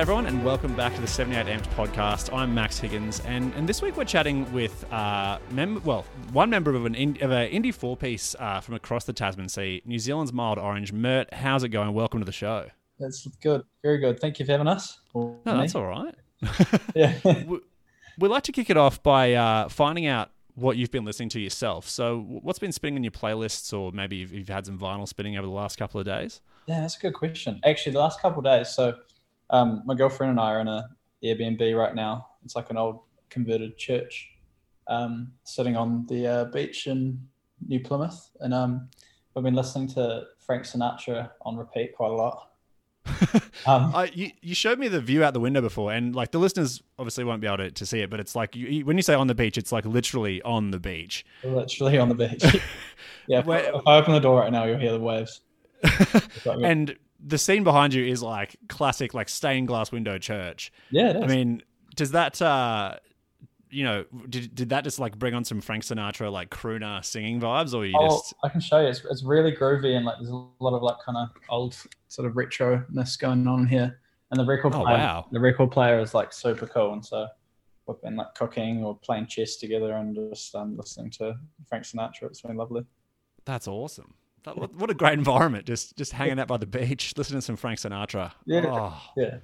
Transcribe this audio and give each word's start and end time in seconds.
Everyone, 0.00 0.24
and 0.24 0.42
welcome 0.42 0.74
back 0.74 0.94
to 0.94 1.00
the 1.02 1.06
78 1.06 1.44
Amped 1.44 1.68
podcast. 1.74 2.34
I'm 2.34 2.54
Max 2.54 2.78
Higgins, 2.78 3.20
and, 3.26 3.52
and 3.52 3.68
this 3.68 3.82
week 3.82 3.98
we're 3.98 4.06
chatting 4.06 4.50
with 4.50 4.90
uh, 4.90 5.38
mem- 5.50 5.82
well, 5.84 6.06
one 6.32 6.48
member 6.48 6.74
of 6.74 6.86
an 6.86 6.94
in- 6.94 7.18
of 7.20 7.30
an 7.30 7.50
indie 7.50 7.72
four 7.72 7.98
piece 7.98 8.34
uh, 8.38 8.60
from 8.60 8.76
across 8.76 9.04
the 9.04 9.12
Tasman 9.12 9.50
Sea, 9.50 9.82
New 9.84 9.98
Zealand's 9.98 10.32
Mild 10.32 10.58
Orange. 10.58 10.90
Mert, 10.90 11.34
how's 11.34 11.64
it 11.64 11.68
going? 11.68 11.92
Welcome 11.92 12.18
to 12.20 12.24
the 12.24 12.32
show. 12.32 12.70
That's 12.98 13.26
good, 13.42 13.62
very 13.82 13.98
good. 13.98 14.18
Thank 14.18 14.38
you 14.38 14.46
for 14.46 14.52
having 14.52 14.68
us. 14.68 15.00
No, 15.14 15.38
that's 15.44 15.74
all 15.74 15.84
right. 15.84 16.14
Yeah. 16.94 17.18
we, 17.46 17.60
we'd 18.18 18.28
like 18.28 18.44
to 18.44 18.52
kick 18.52 18.70
it 18.70 18.78
off 18.78 19.02
by 19.02 19.34
uh, 19.34 19.68
finding 19.68 20.06
out 20.06 20.30
what 20.54 20.78
you've 20.78 20.90
been 20.90 21.04
listening 21.04 21.28
to 21.28 21.40
yourself. 21.40 21.86
So, 21.86 22.20
what's 22.42 22.58
been 22.58 22.72
spinning 22.72 22.96
in 22.96 23.04
your 23.04 23.10
playlists, 23.10 23.78
or 23.78 23.92
maybe 23.92 24.16
you've, 24.16 24.32
you've 24.32 24.48
had 24.48 24.64
some 24.64 24.78
vinyl 24.78 25.06
spinning 25.06 25.36
over 25.36 25.46
the 25.46 25.52
last 25.52 25.76
couple 25.76 26.00
of 26.00 26.06
days? 26.06 26.40
Yeah, 26.64 26.80
that's 26.80 26.96
a 26.96 27.00
good 27.00 27.12
question. 27.12 27.60
Actually, 27.66 27.92
the 27.92 27.98
last 27.98 28.22
couple 28.22 28.38
of 28.38 28.44
days, 28.46 28.70
so 28.70 28.94
um, 29.50 29.82
my 29.84 29.94
girlfriend 29.94 30.30
and 30.30 30.40
I 30.40 30.52
are 30.52 30.60
in 30.60 30.68
a 30.68 30.88
Airbnb 31.22 31.76
right 31.76 31.94
now. 31.94 32.26
It's 32.44 32.56
like 32.56 32.70
an 32.70 32.76
old 32.78 33.00
converted 33.28 33.76
church, 33.76 34.28
um, 34.88 35.32
sitting 35.44 35.76
on 35.76 36.06
the 36.08 36.26
uh, 36.26 36.44
beach 36.46 36.86
in 36.86 37.20
New 37.66 37.80
Plymouth, 37.80 38.30
and 38.40 38.54
um, 38.54 38.88
we've 39.34 39.44
been 39.44 39.54
listening 39.54 39.88
to 39.88 40.24
Frank 40.38 40.64
Sinatra 40.64 41.30
on 41.42 41.56
repeat 41.56 41.94
quite 41.94 42.10
a 42.10 42.14
lot. 42.14 42.46
Um, 43.66 43.94
Uh, 43.94 44.06
you, 44.14 44.30
you 44.40 44.54
showed 44.54 44.78
me 44.78 44.88
the 44.88 45.02
view 45.02 45.22
out 45.22 45.34
the 45.34 45.40
window 45.40 45.60
before, 45.60 45.92
and 45.92 46.14
like 46.16 46.30
the 46.30 46.38
listeners 46.38 46.82
obviously 46.98 47.24
won't 47.24 47.42
be 47.42 47.46
able 47.46 47.58
to, 47.58 47.70
to 47.70 47.84
see 47.84 48.00
it, 48.00 48.08
but 48.08 48.18
it's 48.18 48.34
like 48.34 48.56
you, 48.56 48.86
when 48.86 48.96
you 48.96 49.02
say 49.02 49.12
on 49.12 49.26
the 49.26 49.34
beach, 49.34 49.58
it's 49.58 49.70
like 49.70 49.84
literally 49.84 50.40
on 50.42 50.70
the 50.70 50.78
beach. 50.80 51.26
literally 51.44 51.98
on 51.98 52.08
the 52.08 52.14
beach. 52.14 52.42
yeah, 53.26 53.40
if, 53.40 53.46
Wait- 53.46 53.66
if 53.66 53.86
I 53.86 53.98
open 53.98 54.14
the 54.14 54.20
door 54.20 54.40
right 54.40 54.50
now, 54.50 54.64
you'll 54.64 54.78
hear 54.78 54.92
the 54.92 55.00
waves. 55.00 55.42
And 56.46 56.96
the 57.24 57.38
scene 57.38 57.64
behind 57.64 57.94
you 57.94 58.04
is 58.04 58.22
like 58.22 58.56
classic, 58.68 59.14
like 59.14 59.28
stained 59.28 59.68
glass 59.68 59.92
window 59.92 60.18
church. 60.18 60.72
yeah, 60.90 61.10
it 61.10 61.16
is. 61.16 61.22
I 61.22 61.26
mean, 61.26 61.62
does 61.96 62.12
that, 62.12 62.40
uh, 62.40 62.96
you 63.70 63.84
know, 63.84 64.04
did, 64.28 64.54
did 64.54 64.68
that 64.70 64.84
just 64.84 64.98
like 64.98 65.18
bring 65.18 65.34
on 65.34 65.44
some 65.44 65.60
Frank 65.60 65.84
Sinatra 65.84 66.32
like 66.32 66.50
crooner 66.50 67.04
singing 67.04 67.40
vibes, 67.40 67.74
or 67.74 67.84
you 67.86 67.94
Oh, 67.98 68.08
just 68.08 68.34
I 68.42 68.48
can 68.48 68.60
show 68.60 68.80
you. 68.80 68.88
It's, 68.88 69.04
it's 69.10 69.22
really 69.22 69.52
groovy 69.52 69.96
and 69.96 70.04
like 70.04 70.16
there's 70.18 70.30
a 70.30 70.34
lot 70.60 70.74
of 70.74 70.82
like 70.82 70.96
kind 71.04 71.18
of 71.18 71.28
old 71.48 71.76
sort 72.08 72.26
of 72.28 72.36
retro 72.36 72.84
ness 72.90 73.16
going 73.16 73.46
on 73.46 73.66
here. 73.66 74.00
And 74.32 74.38
the 74.40 74.44
record 74.44 74.74
Oh, 74.74 74.82
player, 74.82 74.96
wow. 74.96 75.26
the 75.30 75.40
record 75.40 75.70
player 75.72 75.98
is 76.00 76.14
like 76.14 76.32
super 76.32 76.66
cool. 76.66 76.92
And 76.94 77.04
so 77.04 77.26
we've 77.86 78.00
been 78.02 78.16
like 78.16 78.34
cooking 78.34 78.82
or 78.84 78.96
playing 78.98 79.26
chess 79.26 79.56
together 79.56 79.92
and 79.94 80.14
just 80.30 80.54
um, 80.54 80.76
listening 80.76 81.10
to 81.12 81.34
Frank 81.68 81.84
Sinatra. 81.84 82.22
It's 82.24 82.40
been 82.40 82.56
lovely. 82.56 82.84
that's 83.44 83.66
awesome. 83.68 84.14
What, 84.44 84.74
what 84.74 84.90
a 84.90 84.94
great 84.94 85.14
environment! 85.14 85.66
Just 85.66 85.96
just 85.96 86.12
hanging 86.12 86.38
out 86.38 86.48
by 86.48 86.56
the 86.56 86.66
beach, 86.66 87.14
listening 87.16 87.38
to 87.38 87.42
some 87.42 87.56
Frank 87.56 87.78
Sinatra. 87.78 88.32
Yeah. 88.46 88.66
Oh. 88.66 89.02
Yeah, 89.16 89.36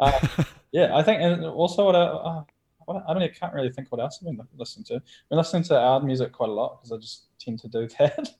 uh, 0.00 0.44
yeah. 0.72 0.96
I 0.96 1.02
think 1.02 1.20
and 1.20 1.44
also 1.44 1.84
what 1.84 1.96
I, 1.96 2.02
uh, 2.02 2.44
what 2.84 3.04
I 3.08 3.12
don't 3.12 3.22
I 3.22 3.28
can't 3.28 3.52
really 3.52 3.70
think 3.70 3.90
what 3.90 4.00
else 4.00 4.18
I've 4.20 4.26
been 4.26 4.46
listening 4.56 4.84
to. 4.86 4.96
I've 4.96 5.28
been 5.28 5.38
listening 5.38 5.64
to 5.64 5.78
our 5.78 6.00
music 6.00 6.32
quite 6.32 6.50
a 6.50 6.52
lot 6.52 6.78
because 6.78 6.92
I 6.92 6.96
just 6.96 7.26
tend 7.38 7.58
to 7.60 7.68
do 7.68 7.88
that. 7.98 8.30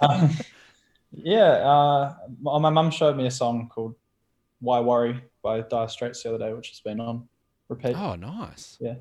um, 0.00 0.30
yeah, 1.12 1.42
uh, 1.42 2.14
my, 2.40 2.58
my 2.58 2.70
mum 2.70 2.90
showed 2.90 3.16
me 3.16 3.26
a 3.26 3.30
song 3.30 3.68
called 3.68 3.94
"Why 4.60 4.80
Worry" 4.80 5.22
by 5.42 5.60
Dire 5.60 5.88
Straits 5.88 6.22
the 6.22 6.34
other 6.34 6.38
day, 6.38 6.52
which 6.54 6.70
has 6.70 6.80
been 6.80 7.00
on 7.00 7.28
repeat. 7.68 7.96
Oh, 7.96 8.14
nice. 8.14 8.78
Yeah. 8.80 8.94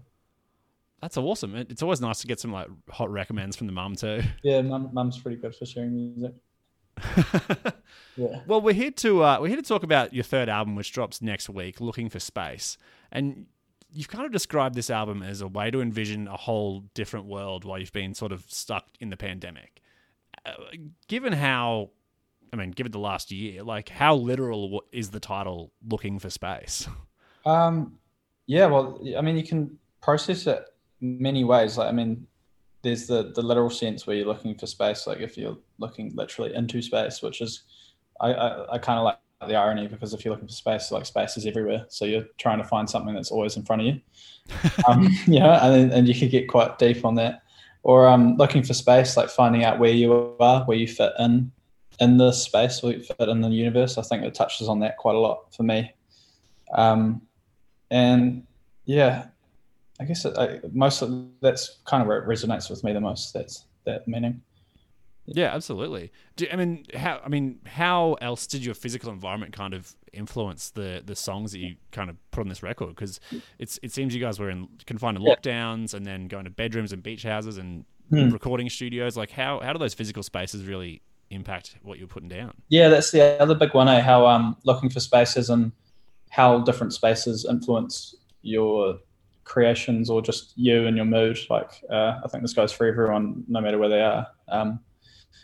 That's 1.03 1.17
awesome. 1.17 1.53
It's 1.57 1.81
always 1.81 1.99
nice 1.99 2.21
to 2.21 2.27
get 2.27 2.39
some 2.39 2.53
like 2.53 2.69
hot 2.89 3.11
recommends 3.11 3.57
from 3.57 3.67
the 3.67 3.73
mum 3.73 3.97
too. 3.97 4.23
Yeah, 4.41 4.61
mum, 4.61 4.89
mum's 4.93 5.19
pretty 5.19 5.35
good 5.35 5.53
for 5.53 5.65
sharing 5.65 5.93
music. 5.93 6.33
Yeah, 8.15 8.41
well, 8.45 8.61
we're 8.61 8.75
here 8.75 8.91
to 8.91 9.23
uh, 9.23 9.37
we're 9.41 9.47
here 9.47 9.57
to 9.57 9.63
talk 9.63 9.81
about 9.81 10.13
your 10.13 10.23
third 10.23 10.47
album, 10.47 10.75
which 10.75 10.91
drops 10.91 11.19
next 11.19 11.49
week, 11.49 11.81
"Looking 11.81 12.09
for 12.09 12.19
Space," 12.19 12.77
and 13.11 13.47
you've 13.91 14.07
kind 14.07 14.23
of 14.23 14.31
described 14.31 14.75
this 14.75 14.91
album 14.91 15.23
as 15.23 15.41
a 15.41 15.47
way 15.47 15.71
to 15.71 15.81
envision 15.81 16.27
a 16.27 16.37
whole 16.37 16.81
different 16.93 17.25
world 17.25 17.65
while 17.65 17.79
you've 17.79 17.91
been 17.91 18.13
sort 18.13 18.31
of 18.31 18.45
stuck 18.47 18.85
in 18.99 19.09
the 19.09 19.17
pandemic. 19.17 19.81
Uh, 20.45 20.51
given 21.07 21.33
how, 21.33 21.89
I 22.53 22.55
mean, 22.55 22.69
given 22.69 22.91
the 22.91 22.99
last 22.99 23.31
year, 23.31 23.63
like 23.63 23.89
how 23.89 24.13
literal 24.13 24.83
is 24.91 25.09
the 25.09 25.19
title 25.19 25.71
"Looking 25.83 26.19
for 26.19 26.29
Space"? 26.29 26.87
Um, 27.47 27.97
yeah, 28.45 28.67
well, 28.67 29.01
I 29.17 29.21
mean, 29.21 29.37
you 29.37 29.43
can 29.43 29.79
process 30.01 30.45
it 30.45 30.67
many 31.03 31.43
ways. 31.43 31.77
Like, 31.77 31.89
I 31.89 31.91
mean, 31.91 32.25
there's 32.81 33.07
the 33.07 33.31
the 33.35 33.41
literal 33.41 33.69
sense 33.69 34.07
where 34.07 34.15
you're 34.15 34.25
looking 34.25 34.55
for 34.57 34.65
space. 34.65 35.05
Like, 35.05 35.19
if 35.19 35.37
you're 35.37 35.57
looking 35.77 36.13
literally 36.15 36.55
into 36.55 36.81
space, 36.81 37.21
which 37.21 37.41
is, 37.41 37.63
I 38.19 38.33
I, 38.33 38.73
I 38.75 38.77
kind 38.79 38.97
of 38.97 39.05
like 39.05 39.19
the 39.47 39.55
irony 39.55 39.87
because 39.87 40.13
if 40.13 40.23
you're 40.23 40.33
looking 40.33 40.47
for 40.47 40.53
space, 40.53 40.91
like 40.91 41.05
space 41.05 41.35
is 41.37 41.45
everywhere. 41.45 41.85
So 41.89 42.05
you're 42.05 42.25
trying 42.37 42.59
to 42.59 42.63
find 42.63 42.89
something 42.89 43.13
that's 43.13 43.31
always 43.31 43.57
in 43.57 43.63
front 43.63 43.81
of 43.81 43.87
you. 43.87 44.01
Um, 44.87 45.03
you 45.27 45.39
know, 45.39 45.51
and 45.51 45.73
then- 45.73 45.91
and 45.97 46.07
you 46.07 46.15
can 46.15 46.29
get 46.29 46.49
quite 46.49 46.77
deep 46.79 47.05
on 47.05 47.15
that. 47.15 47.43
Or 47.83 48.07
um, 48.07 48.37
looking 48.37 48.63
for 48.63 48.73
space, 48.73 49.17
like 49.17 49.29
finding 49.29 49.65
out 49.65 49.77
where 49.79 49.91
you 49.91 50.35
are, 50.39 50.63
where 50.63 50.77
you 50.77 50.87
fit 50.87 51.11
in 51.19 51.51
in 51.99 52.17
the 52.17 52.31
space, 52.31 52.81
where 52.81 52.93
you 52.93 53.03
fit 53.03 53.27
in 53.29 53.41
the 53.41 53.49
universe. 53.49 53.97
I 53.97 54.01
think 54.03 54.23
it 54.23 54.33
touches 54.33 54.69
on 54.69 54.79
that 54.79 54.97
quite 54.97 55.15
a 55.15 55.19
lot 55.19 55.53
for 55.53 55.63
me. 55.63 55.91
Um, 56.73 57.21
and 57.91 58.47
yeah, 58.85 59.27
I 59.99 60.05
guess 60.05 60.25
I, 60.25 60.59
most 60.71 61.01
of 61.01 61.27
that's 61.41 61.79
kind 61.85 62.01
of 62.01 62.07
where 62.07 62.17
it 62.17 62.27
resonates 62.27 62.69
with 62.69 62.83
me 62.83 62.93
the 62.93 63.01
most. 63.01 63.33
That's 63.33 63.65
that 63.85 64.07
meaning. 64.07 64.41
Yeah, 65.25 65.53
absolutely. 65.55 66.11
Do, 66.35 66.47
I 66.51 66.55
mean, 66.57 66.85
how? 66.93 67.21
I 67.23 67.29
mean, 67.29 67.59
how 67.65 68.17
else 68.19 68.45
did 68.45 68.65
your 68.65 68.73
physical 68.75 69.09
environment 69.11 69.53
kind 69.53 69.73
of 69.73 69.95
influence 70.11 70.69
the 70.71 71.01
the 71.05 71.15
songs 71.15 71.53
that 71.53 71.59
you 71.59 71.75
kind 71.91 72.09
of 72.09 72.17
put 72.31 72.41
on 72.41 72.49
this 72.49 72.61
record? 72.63 72.89
Because 72.89 73.19
it's 73.59 73.79
it 73.81 73.91
seems 73.93 74.13
you 74.13 74.19
guys 74.21 74.39
were 74.39 74.49
in 74.49 74.67
confined 74.85 75.17
to 75.17 75.23
Yeah. 75.23 75.35
lockdowns 75.35 75.93
and 75.93 76.05
then 76.05 76.27
going 76.27 76.43
to 76.43 76.49
bedrooms 76.49 76.91
and 76.91 77.01
beach 77.01 77.23
houses 77.23 77.57
and 77.57 77.85
Hmm. 78.09 78.29
recording 78.29 78.69
studios. 78.69 79.15
Like, 79.15 79.31
how 79.31 79.59
how 79.61 79.71
do 79.73 79.79
those 79.79 79.93
physical 79.93 80.23
spaces 80.23 80.65
really 80.65 81.01
impact 81.29 81.77
what 81.83 81.97
you're 81.99 82.07
putting 82.07 82.29
down? 82.29 82.53
Yeah, 82.67 82.89
that's 82.89 83.11
the 83.11 83.41
other 83.41 83.55
big 83.55 83.73
one. 83.73 83.87
Eh? 83.87 84.01
How 84.01 84.25
um 84.27 84.57
looking 84.65 84.89
for 84.89 84.99
spaces 84.99 85.49
and 85.49 85.71
how 86.31 86.59
different 86.59 86.93
spaces 86.93 87.45
influence 87.49 88.13
your 88.41 88.99
creations 89.43 90.09
or 90.09 90.21
just 90.21 90.53
you 90.55 90.87
and 90.87 90.95
your 90.95 91.05
mood. 91.05 91.37
Like 91.49 91.71
uh, 91.89 92.19
I 92.23 92.27
think 92.27 92.43
this 92.43 92.53
goes 92.53 92.71
for 92.71 92.85
everyone, 92.85 93.43
no 93.47 93.61
matter 93.61 93.77
where 93.77 93.89
they 93.89 94.01
are. 94.01 94.27
Um, 94.47 94.79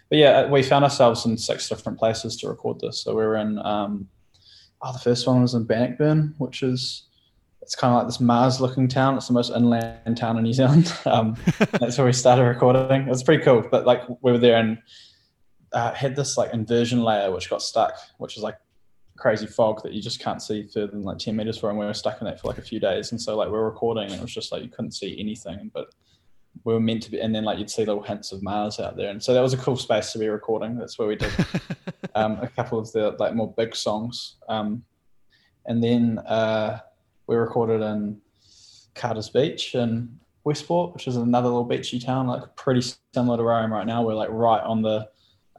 but 0.10 0.18
yeah, 0.18 0.48
we 0.48 0.64
found 0.64 0.84
ourselves 0.84 1.26
in 1.26 1.38
six 1.38 1.70
different 1.70 2.00
places 2.00 2.36
to 2.38 2.50
record 2.50 2.80
this. 2.80 3.04
So 3.04 3.12
we 3.12 3.24
were 3.24 3.38
in. 3.38 3.60
Um, 3.60 4.08
oh, 4.82 4.94
the 4.94 5.00
first 5.00 5.28
one 5.28 5.42
was 5.42 5.54
in 5.54 5.66
Bannockburn, 5.66 6.36
which 6.38 6.64
is 6.64 7.10
it's 7.62 7.76
kind 7.76 7.94
of 7.94 8.00
like 8.00 8.08
this 8.08 8.20
Mars-looking 8.20 8.88
town. 8.88 9.16
It's 9.16 9.28
the 9.28 9.34
most 9.34 9.52
inland 9.52 10.18
town 10.18 10.38
in 10.38 10.44
New 10.44 10.54
Zealand. 10.54 10.92
Um, 11.06 11.36
that's 11.72 11.98
where 11.98 12.08
we 12.08 12.14
started 12.14 12.44
recording. 12.44 13.04
It 13.04 13.10
was 13.10 13.24
pretty 13.24 13.44
cool. 13.44 13.64
But 13.70 13.86
like 13.86 14.02
we 14.22 14.32
were 14.32 14.38
there 14.38 14.58
and 14.58 14.80
uh, 15.74 15.94
had 15.94 16.16
this 16.16 16.38
like 16.38 16.54
inversion 16.54 17.04
layer 17.04 17.32
which 17.32 17.50
got 17.50 17.62
stuck, 17.62 17.94
which 18.18 18.38
is 18.38 18.44
like 18.44 18.56
crazy 19.20 19.46
fog 19.46 19.84
that 19.84 19.94
you 19.94 20.02
just 20.02 20.20
can't 20.20 20.42
see 20.42 20.64
further 20.64 20.88
than 20.88 21.04
like 21.04 21.20
10 21.20 21.36
meters. 21.36 21.62
And 21.62 21.78
we 21.78 21.86
were 21.86 21.94
stuck 21.94 22.22
in 22.22 22.26
that 22.26 22.40
for 22.40 22.48
like 22.48 22.58
a 22.58 22.64
few 22.64 22.80
days. 22.80 23.12
And 23.12 23.22
so 23.22 23.36
like 23.36 23.50
we're 23.50 23.66
recording 23.66 24.06
and 24.06 24.14
it 24.14 24.22
was 24.22 24.34
just 24.34 24.52
like 24.52 24.64
you 24.64 24.70
couldn't 24.70 24.94
see 24.94 25.20
anything, 25.20 25.70
but 25.74 25.94
we 26.64 26.74
were 26.74 26.80
meant 26.80 27.04
to 27.04 27.12
be. 27.12 27.20
And 27.20 27.36
then 27.36 27.44
like 27.44 27.60
you'd 27.60 27.70
see 27.70 27.86
little 27.86 28.02
hints 28.02 28.32
of 28.32 28.42
Mars 28.42 28.80
out 28.80 28.96
there. 28.96 29.10
And 29.10 29.22
so 29.22 29.34
that 29.34 29.42
was 29.42 29.54
a 29.54 29.58
cool 29.58 29.78
space 29.78 30.12
to 30.14 30.20
be 30.20 30.28
recording. 30.28 30.78
That's 30.78 30.98
where 30.98 31.08
we 31.08 31.16
did 31.16 31.32
um, 32.16 32.40
a 32.42 32.48
couple 32.48 32.80
of 32.80 32.92
the 32.92 33.16
like 33.20 33.36
more 33.36 33.54
big 33.54 33.76
songs. 33.76 34.38
Um, 34.48 34.84
and 35.66 35.84
then 35.84 36.20
uh, 36.20 36.80
we 37.28 37.36
recorded 37.36 37.82
in 37.82 38.20
Carter's 38.96 39.30
Beach 39.30 39.76
and 39.76 40.18
Westport, 40.44 40.94
which 40.94 41.08
is 41.08 41.16
another 41.16 41.50
little 41.50 41.66
beachy 41.66 42.00
town, 42.00 42.28
like 42.28 42.56
pretty 42.56 42.82
similar 43.14 43.38
to 43.38 43.44
where 43.44 43.54
I 43.54 43.64
am 43.64 43.74
right 43.74 43.86
now. 43.86 44.04
We're 44.04 44.16
like 44.16 44.30
right 44.32 44.64
on 44.64 44.82
the 44.82 45.10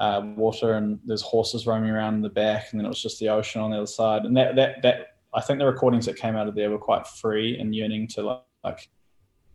uh, 0.01 0.23
water 0.35 0.75
and 0.75 0.99
there's 1.05 1.23
horses 1.23 1.67
roaming 1.67 1.91
around 1.91 2.15
in 2.15 2.23
the 2.23 2.29
back, 2.29 2.69
and 2.71 2.81
then 2.81 2.87
it 2.87 2.89
was 2.89 3.03
just 3.03 3.21
the 3.21 3.29
ocean 3.29 3.61
on 3.61 3.71
the 3.71 3.77
other 3.77 3.87
side. 3.87 4.25
And 4.25 4.37
that 4.37 4.57
that 4.57 4.83
that 4.83 5.07
I 5.33 5.41
think 5.41 5.59
the 5.59 5.67
recordings 5.67 6.07
that 6.07 6.17
came 6.17 6.37
out 6.37 6.49
of 6.49 6.55
there 6.55 6.71
were 6.71 6.79
quite 6.79 7.07
free 7.07 7.59
and 7.59 7.75
yearning 7.75 8.09
to 8.09 8.23
like, 8.23 8.43
like 8.65 8.91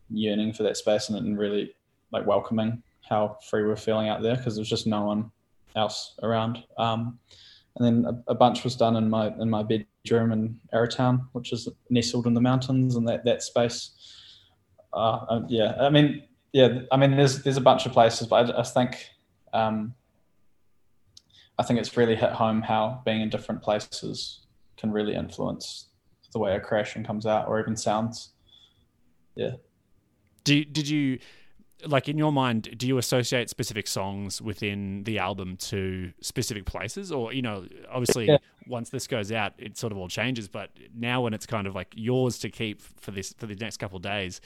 yearning 0.09 0.53
for 0.53 0.63
that 0.63 0.77
space 0.77 1.09
and, 1.09 1.17
and 1.17 1.37
really 1.37 1.75
like 2.11 2.25
welcoming 2.25 2.81
how 3.09 3.37
free 3.49 3.63
we're 3.63 3.75
feeling 3.75 4.07
out 4.07 4.21
there 4.21 4.35
because 4.35 4.55
there's 4.55 4.69
just 4.69 4.87
no 4.87 5.03
one 5.03 5.31
else 5.75 6.15
around. 6.23 6.63
Um, 6.77 7.19
and 7.75 7.85
then 7.85 8.05
a, 8.05 8.31
a 8.31 8.35
bunch 8.35 8.63
was 8.63 8.75
done 8.75 8.95
in 8.95 9.09
my 9.09 9.27
in 9.39 9.49
my 9.49 9.63
bedroom 9.63 10.31
in 10.31 10.59
Arrowtown, 10.73 11.27
which 11.33 11.51
is 11.51 11.67
nestled 11.89 12.27
in 12.27 12.33
the 12.33 12.41
mountains, 12.41 12.95
and 12.95 13.07
that 13.07 13.25
that 13.25 13.43
space. 13.43 13.91
Uh, 14.93 15.25
uh, 15.29 15.41
yeah, 15.49 15.75
I 15.79 15.89
mean, 15.89 16.23
yeah, 16.53 16.79
I 16.91 16.97
mean, 16.97 17.17
there's 17.17 17.43
there's 17.43 17.57
a 17.57 17.61
bunch 17.61 17.85
of 17.85 17.91
places, 17.91 18.27
but 18.27 18.49
I, 18.49 18.59
I 18.59 18.63
think, 18.63 19.09
um, 19.51 19.93
I 21.57 21.63
think 21.63 21.79
it's 21.79 21.95
really 21.95 22.15
hit 22.15 22.31
home 22.31 22.61
how 22.61 23.01
being 23.05 23.21
in 23.21 23.29
different 23.29 23.61
places 23.61 24.41
can 24.77 24.91
really 24.91 25.15
influence 25.15 25.87
the 26.33 26.39
way 26.39 26.55
a 26.55 26.59
creation 26.59 27.03
comes 27.05 27.25
out 27.25 27.47
or 27.47 27.59
even 27.59 27.77
sounds. 27.77 28.31
Yeah. 29.35 29.51
Do 30.43 30.65
did 30.65 30.87
you 30.87 31.19
like 31.87 32.09
in 32.09 32.17
your 32.17 32.31
mind? 32.31 32.73
Do 32.77 32.87
you 32.87 32.97
associate 32.97 33.49
specific 33.49 33.87
songs 33.87 34.41
within 34.41 35.03
the 35.03 35.19
album 35.19 35.55
to 35.57 36.11
specific 36.21 36.65
places, 36.65 37.11
or 37.11 37.33
you 37.33 37.41
know, 37.41 37.65
obviously 37.89 38.27
Yeah. 38.27 38.37
once 38.67 38.89
this 38.89 39.07
goes 39.07 39.31
out, 39.31 39.53
it 39.57 39.77
sort 39.77 39.91
of 39.91 39.97
all 39.97 40.07
changes. 40.07 40.47
But 40.47 40.71
now 40.93 41.21
when 41.21 41.33
it's 41.33 41.45
kind 41.45 41.67
of 41.67 41.75
like 41.75 41.93
yours 41.95 42.37
to 42.39 42.49
keep 42.49 42.81
for 42.81 43.11
this 43.11 43.33
for 43.37 43.45
the 43.45 43.55
next 43.55 43.77
couple 43.77 43.97
of 43.97 44.03
days, 44.03 44.41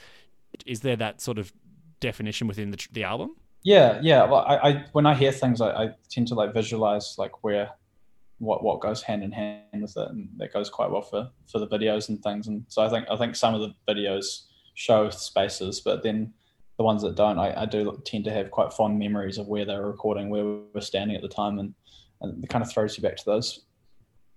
is 0.66 0.80
there 0.80 0.96
that 0.96 1.20
sort 1.20 1.38
of 1.38 1.52
definition 1.98 2.46
within 2.46 2.70
the 2.70 2.86
the 2.92 3.04
album? 3.04 3.36
Yeah, 3.62 3.98
yeah. 4.02 4.24
Well, 4.24 4.44
I, 4.46 4.56
I 4.56 4.84
when 4.92 5.06
I 5.06 5.14
hear 5.14 5.32
things, 5.32 5.60
I, 5.60 5.70
I 5.70 5.88
tend 6.08 6.28
to 6.28 6.34
like 6.34 6.54
visualize 6.54 7.16
like 7.18 7.44
where 7.44 7.70
what 8.38 8.64
what 8.64 8.80
goes 8.80 9.02
hand 9.02 9.22
in 9.22 9.32
hand 9.32 9.82
with 9.82 9.96
it, 9.96 10.08
and 10.08 10.28
that 10.38 10.52
goes 10.52 10.70
quite 10.70 10.90
well 10.90 11.02
for 11.02 11.30
for 11.50 11.58
the 11.58 11.68
videos 11.68 12.08
and 12.08 12.22
things. 12.22 12.48
And 12.48 12.64
so 12.68 12.82
I 12.82 12.88
think 12.88 13.06
I 13.10 13.16
think 13.16 13.36
some 13.36 13.54
of 13.54 13.60
the 13.60 13.74
videos 13.92 14.46
show 14.74 15.10
spaces, 15.10 15.80
but 15.80 16.02
then 16.02 16.32
the 16.78 16.84
ones 16.84 17.02
that 17.02 17.14
don't, 17.14 17.38
I, 17.38 17.62
I 17.62 17.66
do 17.66 18.00
tend 18.06 18.24
to 18.24 18.32
have 18.32 18.50
quite 18.50 18.72
fond 18.72 18.98
memories 18.98 19.36
of 19.36 19.46
where 19.46 19.66
they 19.66 19.74
were 19.74 19.90
recording, 19.90 20.30
where 20.30 20.44
we 20.44 20.60
were 20.72 20.80
standing 20.80 21.14
at 21.14 21.22
the 21.22 21.28
time, 21.28 21.58
and 21.58 21.74
and 22.22 22.42
it 22.42 22.48
kind 22.48 22.64
of 22.64 22.70
throws 22.72 22.96
you 22.96 23.02
back 23.02 23.16
to 23.16 23.24
those 23.26 23.64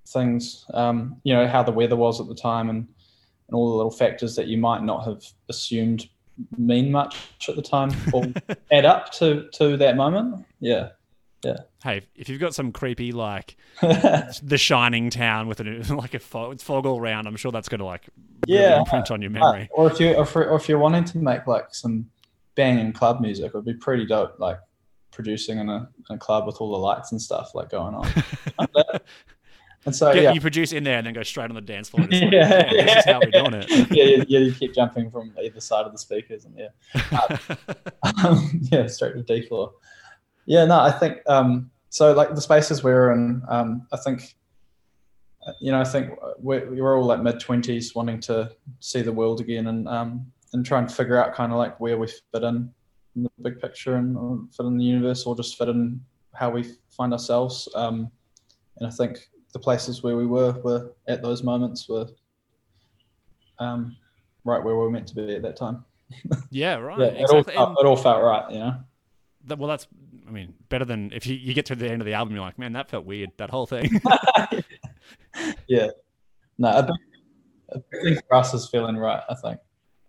things. 0.09 0.65
Um, 0.73 1.21
you 1.23 1.33
know 1.33 1.47
how 1.47 1.63
the 1.63 1.71
weather 1.71 1.95
was 1.95 2.19
at 2.19 2.27
the 2.27 2.35
time, 2.35 2.69
and 2.69 2.89
and 3.47 3.55
all 3.55 3.71
the 3.71 3.77
little 3.77 3.91
factors 3.91 4.35
that 4.35 4.47
you 4.47 4.57
might 4.57 4.83
not 4.83 5.05
have 5.05 5.23
assumed 5.49 6.09
mean 6.57 6.91
much 6.91 7.17
at 7.47 7.55
the 7.55 7.61
time 7.61 7.91
or 8.13 8.25
add 8.71 8.85
up 8.85 9.11
to 9.13 9.49
to 9.53 9.77
that 9.77 9.95
moment. 9.95 10.45
Yeah. 10.59 10.89
Yeah. 11.43 11.57
Hey, 11.83 12.03
if 12.15 12.29
you've 12.29 12.39
got 12.39 12.55
some 12.55 12.71
creepy 12.71 13.11
like 13.11 13.57
the 13.81 14.57
Shining 14.57 15.09
town 15.09 15.47
with 15.47 15.59
a 15.59 15.63
like 15.95 16.13
a 16.13 16.19
fog, 16.19 16.53
it's 16.53 16.63
fog 16.63 16.85
all 16.85 16.99
around, 17.01 17.27
I'm 17.27 17.35
sure 17.35 17.51
that's 17.51 17.67
going 17.67 17.79
to 17.79 17.85
like 17.85 18.07
really 18.47 18.61
Yeah. 18.61 18.79
imprint 18.79 19.11
on 19.11 19.21
your 19.21 19.29
uh, 19.31 19.33
memory. 19.33 19.69
or 19.73 19.91
if 19.91 19.99
you 19.99 20.13
or 20.13 20.23
if, 20.23 20.35
or 20.35 20.55
if 20.55 20.69
you're 20.69 20.79
wanting 20.79 21.03
to 21.03 21.17
make 21.17 21.45
like 21.45 21.75
some 21.75 22.09
banging 22.55 22.93
club 22.93 23.19
music, 23.19 23.47
it 23.47 23.53
would 23.53 23.65
be 23.65 23.73
pretty 23.73 24.05
dope. 24.05 24.39
Like 24.39 24.59
producing 25.11 25.59
in 25.59 25.69
a, 25.69 25.87
in 26.09 26.15
a 26.15 26.17
club 26.17 26.47
with 26.47 26.55
all 26.61 26.71
the 26.71 26.77
lights 26.77 27.11
and 27.11 27.21
stuff 27.21 27.53
like 27.53 27.69
going 27.69 27.93
on. 27.93 28.07
And 29.85 29.95
so 29.95 30.11
Yeah, 30.11 30.21
yeah, 30.21 30.31
You 30.33 30.41
produce 30.41 30.71
in 30.71 30.83
there 30.83 30.97
and 30.97 31.05
then 31.05 31.13
go 31.13 31.23
straight 31.23 31.49
on 31.49 31.55
the 31.55 31.61
dance 31.61 31.89
floor. 31.89 32.07
Like, 32.11 32.31
Yeah, 32.31 32.67
"Oh, 32.69 32.75
this 32.75 32.97
is 32.97 33.05
how 33.05 33.19
we're 33.19 33.31
doing 33.31 33.53
it. 33.53 33.69
yeah, 33.91 34.03
yeah, 34.03 34.23
yeah, 34.27 34.39
you 34.39 34.53
keep 34.53 34.73
jumping 34.73 35.11
from 35.11 35.33
either 35.41 35.59
side 35.59 35.85
of 35.85 35.91
the 35.91 35.97
speakers, 35.97 36.45
and 36.45 36.57
yeah, 36.57 37.37
um, 38.23 38.61
yeah, 38.71 38.87
straight 38.87 39.13
to 39.15 39.23
D 39.23 39.45
floor. 39.47 39.73
Yeah, 40.45 40.65
no, 40.65 40.79
I 40.79 40.91
think 40.91 41.19
um, 41.27 41.71
so. 41.89 42.13
Like 42.13 42.35
the 42.35 42.41
spaces 42.41 42.83
we're 42.83 43.11
in, 43.11 43.41
um, 43.47 43.87
I 43.91 43.97
think, 43.97 44.35
uh, 45.47 45.53
you 45.61 45.71
know, 45.71 45.79
I 45.79 45.85
think 45.85 46.11
we're, 46.37 46.69
we're 46.69 46.97
all 46.97 47.05
like 47.05 47.21
mid 47.21 47.39
twenties, 47.39 47.95
wanting 47.95 48.19
to 48.21 48.51
see 48.79 49.01
the 49.01 49.13
world 49.13 49.39
again, 49.41 49.67
and 49.67 49.87
um, 49.87 50.25
and 50.53 50.65
try 50.65 50.79
and 50.79 50.91
figure 50.91 51.21
out 51.21 51.33
kind 51.33 51.51
of 51.51 51.57
like 51.57 51.79
where 51.79 51.97
we 51.97 52.07
fit 52.07 52.43
in 52.43 52.71
in 53.15 53.23
the 53.23 53.31
big 53.41 53.59
picture 53.59 53.95
and 53.95 54.17
or 54.17 54.39
fit 54.55 54.65
in 54.65 54.77
the 54.77 54.85
universe, 54.85 55.25
or 55.25 55.35
just 55.35 55.57
fit 55.57 55.69
in 55.69 55.99
how 56.33 56.49
we 56.49 56.63
find 56.91 57.13
ourselves. 57.13 57.69
Um, 57.75 58.11
and 58.77 58.87
I 58.87 58.89
think 58.89 59.29
the 59.53 59.59
places 59.59 60.03
where 60.03 60.17
we 60.17 60.25
were 60.25 60.51
were 60.63 60.91
at 61.07 61.21
those 61.21 61.43
moments 61.43 61.87
were 61.87 62.07
um, 63.59 63.95
right 64.43 64.63
where 64.63 64.75
we 64.75 64.81
were 64.81 64.89
meant 64.89 65.07
to 65.07 65.15
be 65.15 65.35
at 65.35 65.41
that 65.43 65.55
time. 65.55 65.85
yeah, 66.49 66.75
right. 66.75 66.99
Yeah, 66.99 67.05
it, 67.05 67.29
all 67.29 67.39
exactly. 67.39 67.53
felt, 67.53 67.79
it 67.79 67.85
all 67.85 67.95
felt 67.95 68.23
right, 68.23 68.51
you 68.51 68.59
know. 68.59 68.75
that- 69.45 69.57
well, 69.57 69.69
that's, 69.69 69.87
I 70.27 70.31
mean, 70.31 70.53
better 70.69 70.85
than 70.85 71.11
if 71.13 71.25
you, 71.25 71.35
you 71.35 71.53
get 71.53 71.67
to 71.67 71.75
the 71.75 71.89
end 71.89 72.01
of 72.01 72.05
the 72.05 72.13
album, 72.13 72.35
you're 72.35 72.43
like, 72.43 72.59
man, 72.59 72.73
that 72.73 72.89
felt 72.89 73.05
weird, 73.05 73.31
that 73.37 73.49
whole 73.49 73.65
thing. 73.65 73.89
yeah. 75.67 75.87
No, 76.57 76.69
a 76.69 76.83
big, 76.83 76.95
a 77.69 77.79
big 77.79 78.03
thing 78.03 78.19
for 78.27 78.35
us 78.35 78.53
is 78.53 78.67
feeling 78.69 78.97
right. 78.97 79.21
I 79.29 79.35
think. 79.35 79.59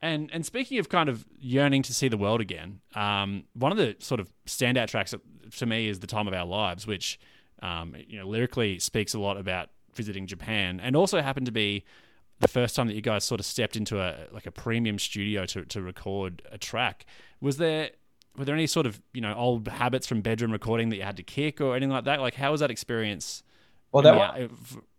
And 0.02 0.28
and 0.34 0.44
speaking 0.44 0.78
of 0.78 0.90
kind 0.90 1.08
of 1.08 1.24
yearning 1.38 1.82
to 1.84 1.94
see 1.94 2.08
the 2.08 2.18
world 2.18 2.42
again, 2.42 2.80
um, 2.94 3.44
one 3.54 3.72
of 3.72 3.78
the 3.78 3.96
sort 4.00 4.20
of 4.20 4.30
standout 4.46 4.88
tracks 4.88 5.14
to 5.56 5.66
me 5.66 5.88
is 5.88 6.00
"The 6.00 6.06
Time 6.06 6.28
of 6.28 6.34
Our 6.34 6.44
Lives," 6.44 6.86
which 6.86 7.18
um, 7.64 7.96
you 8.06 8.18
know 8.18 8.28
lyrically 8.28 8.78
speaks 8.78 9.14
a 9.14 9.18
lot 9.18 9.36
about 9.36 9.70
visiting 9.94 10.26
Japan, 10.26 10.80
and 10.80 10.94
also 10.94 11.20
happened 11.22 11.46
to 11.46 11.52
be 11.52 11.84
the 12.40 12.48
first 12.48 12.76
time 12.76 12.86
that 12.88 12.94
you 12.94 13.00
guys 13.00 13.24
sort 13.24 13.40
of 13.40 13.46
stepped 13.46 13.74
into 13.76 14.00
a 14.00 14.26
like 14.32 14.46
a 14.46 14.50
premium 14.50 14.98
studio 14.98 15.46
to 15.46 15.64
to 15.64 15.80
record 15.80 16.42
a 16.52 16.58
track. 16.58 17.06
Was 17.40 17.56
there 17.56 17.90
were 18.36 18.44
there 18.44 18.54
any 18.54 18.66
sort 18.66 18.86
of 18.86 19.00
you 19.14 19.20
know 19.20 19.34
old 19.34 19.66
habits 19.66 20.06
from 20.06 20.20
bedroom 20.20 20.52
recording 20.52 20.90
that 20.90 20.96
you 20.96 21.02
had 21.02 21.16
to 21.16 21.22
kick 21.22 21.60
or 21.60 21.74
anything 21.74 21.90
like 21.90 22.04
that? 22.04 22.20
Like 22.20 22.34
how 22.34 22.50
was 22.52 22.60
that 22.60 22.70
experience? 22.70 23.42
Well, 23.92 24.02
that 24.02 24.12
the 24.12 24.18
one, 24.18 24.42
al- 24.42 24.48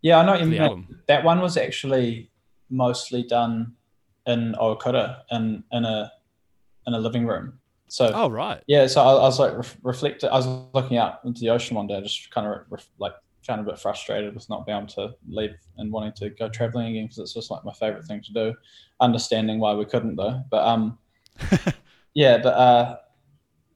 yeah, 0.02 0.20
I 0.20 0.26
know 0.26 0.32
what 0.32 0.40
you 0.40 0.46
the 0.46 0.52
mean. 0.52 0.62
album? 0.62 1.02
That 1.08 1.24
one 1.24 1.42
was 1.42 1.58
actually 1.58 2.32
mostly 2.70 3.24
done 3.24 3.76
in 4.26 4.56
Okura 4.60 5.22
in 5.30 5.64
in 5.72 5.86
a 5.86 6.12
in 6.88 6.94
a 6.94 7.00
living 7.00 7.28
room. 7.28 7.60
So 7.88 8.12
Oh 8.14 8.30
right, 8.30 8.62
Yeah, 8.68 8.88
so 8.88 9.02
I, 9.02 9.12
I 9.12 9.24
was 9.24 9.40
like 9.40 9.56
ref, 9.56 9.78
reflecting. 9.84 10.30
I 10.30 10.36
was 10.36 10.48
looking 10.74 10.98
out 10.98 11.20
into 11.24 11.42
the 11.42 11.50
ocean 11.50 11.76
one 11.76 11.88
day, 11.88 12.02
just 12.02 12.32
kind 12.32 12.48
of 12.48 12.62
ref, 12.70 12.88
like 12.98 13.14
kind 13.46 13.62
of 13.62 13.68
a 13.68 13.72
bit 13.72 13.80
frustrated 13.80 14.34
with 14.34 14.50
not 14.50 14.66
being 14.66 14.78
able 14.78 14.88
to 14.88 15.14
leave 15.30 15.56
and 15.78 15.92
wanting 15.92 16.14
to 16.14 16.30
go 16.32 16.50
traveling 16.50 16.88
again 16.88 17.06
because 17.06 17.20
it's 17.20 17.34
just 17.34 17.52
like 17.52 17.64
my 17.64 17.74
favorite 17.74 18.06
thing 18.06 18.22
to 18.22 18.34
do. 18.34 18.54
Understanding 19.00 19.60
why 19.60 19.74
we 19.74 19.86
couldn't 19.86 20.16
though, 20.16 20.42
but 20.50 20.66
um, 20.68 20.98
yeah, 22.14 22.38
but 22.38 22.54
uh, 22.54 22.98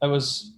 it 0.02 0.08
was 0.08 0.54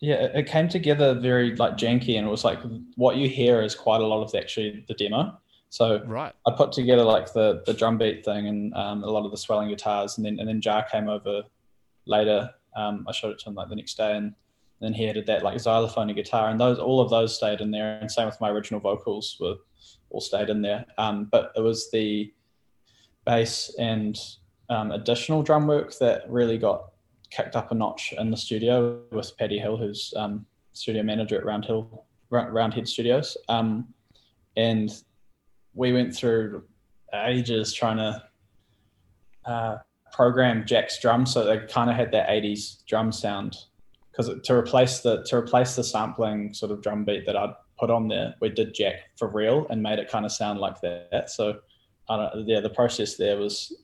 yeah, 0.00 0.16
it, 0.16 0.32
it 0.34 0.46
came 0.46 0.68
together 0.68 1.14
very 1.14 1.54
like 1.56 1.76
janky, 1.76 2.16
and 2.16 2.26
it 2.26 2.30
was 2.30 2.44
like 2.44 2.60
what 2.96 3.16
you 3.16 3.28
hear 3.28 3.62
is 3.62 3.74
quite 3.74 4.00
a 4.00 4.06
lot 4.06 4.22
of 4.22 4.34
actually 4.34 4.84
the 4.88 4.94
demo. 4.94 5.38
So 5.68 6.02
right. 6.06 6.32
I 6.46 6.52
put 6.56 6.72
together 6.72 7.02
like 7.02 7.32
the 7.32 7.62
the 7.66 7.74
drum 7.74 7.98
beat 7.98 8.24
thing 8.24 8.46
and 8.46 8.74
um, 8.74 9.02
a 9.02 9.10
lot 9.10 9.24
of 9.24 9.30
the 9.30 9.36
swelling 9.36 9.68
guitars, 9.68 10.16
and 10.16 10.26
then 10.26 10.38
and 10.38 10.48
then 10.48 10.60
Jar 10.60 10.86
came 10.90 11.08
over 11.08 11.42
later. 12.06 12.50
Um, 12.76 13.04
I 13.08 13.12
showed 13.12 13.32
it 13.32 13.38
to 13.40 13.48
him 13.48 13.54
like 13.54 13.68
the 13.68 13.76
next 13.76 13.96
day, 13.96 14.16
and 14.16 14.34
then 14.80 14.92
he 14.92 15.08
added 15.08 15.26
that 15.26 15.42
like 15.42 15.58
xylophone 15.60 16.08
and 16.08 16.16
guitar, 16.16 16.50
and 16.50 16.60
those 16.60 16.78
all 16.78 17.00
of 17.00 17.10
those 17.10 17.34
stayed 17.34 17.60
in 17.60 17.70
there, 17.70 17.98
and 18.00 18.10
same 18.10 18.26
with 18.26 18.40
my 18.40 18.50
original 18.50 18.80
vocals 18.80 19.36
were 19.40 19.56
all 20.10 20.20
stayed 20.20 20.50
in 20.50 20.62
there. 20.62 20.84
Um, 20.98 21.28
but 21.30 21.52
it 21.56 21.60
was 21.60 21.90
the 21.90 22.32
bass 23.24 23.74
and 23.78 24.18
um, 24.68 24.92
additional 24.92 25.42
drum 25.42 25.66
work 25.66 25.96
that 25.98 26.30
really 26.30 26.58
got 26.58 26.92
kicked 27.30 27.56
up 27.56 27.72
a 27.72 27.74
notch 27.74 28.14
in 28.16 28.30
the 28.30 28.36
studio 28.36 29.00
with 29.10 29.36
Paddy 29.36 29.58
Hill, 29.58 29.76
who's 29.76 30.12
um, 30.16 30.46
studio 30.72 31.02
manager 31.02 31.38
at 31.38 31.44
Round 31.44 31.64
Hill 31.64 32.04
Roundhead 32.30 32.88
Studios, 32.88 33.36
um, 33.48 33.86
and 34.56 34.90
we 35.74 35.92
went 35.92 36.14
through 36.14 36.64
ages 37.14 37.72
trying 37.72 37.98
to 37.98 38.22
uh, 39.44 39.78
program 40.12 40.64
Jack's 40.66 41.00
drum, 41.00 41.26
so 41.26 41.44
they 41.44 41.58
kind 41.66 41.90
of 41.90 41.96
had 41.96 42.12
that 42.12 42.28
80s 42.28 42.84
drum 42.86 43.12
sound. 43.12 43.56
Because 44.10 44.30
to 44.44 44.54
replace 44.54 45.00
the 45.00 45.22
to 45.24 45.36
replace 45.36 45.76
the 45.76 45.84
sampling 45.84 46.54
sort 46.54 46.72
of 46.72 46.82
drum 46.82 47.04
beat 47.04 47.26
that 47.26 47.36
I'd 47.36 47.54
put 47.78 47.90
on 47.90 48.08
there 48.08 48.34
we 48.40 48.48
did 48.48 48.74
Jack 48.74 48.94
for 49.16 49.28
real 49.28 49.66
and 49.68 49.82
made 49.82 49.98
it 49.98 50.10
kind 50.10 50.24
of 50.24 50.32
sound 50.32 50.58
like 50.58 50.80
that. 50.80 51.30
So 51.30 51.58
I 52.08 52.16
don't 52.16 52.48
yeah 52.48 52.60
the 52.60 52.70
process 52.70 53.16
there 53.16 53.36
was 53.36 53.76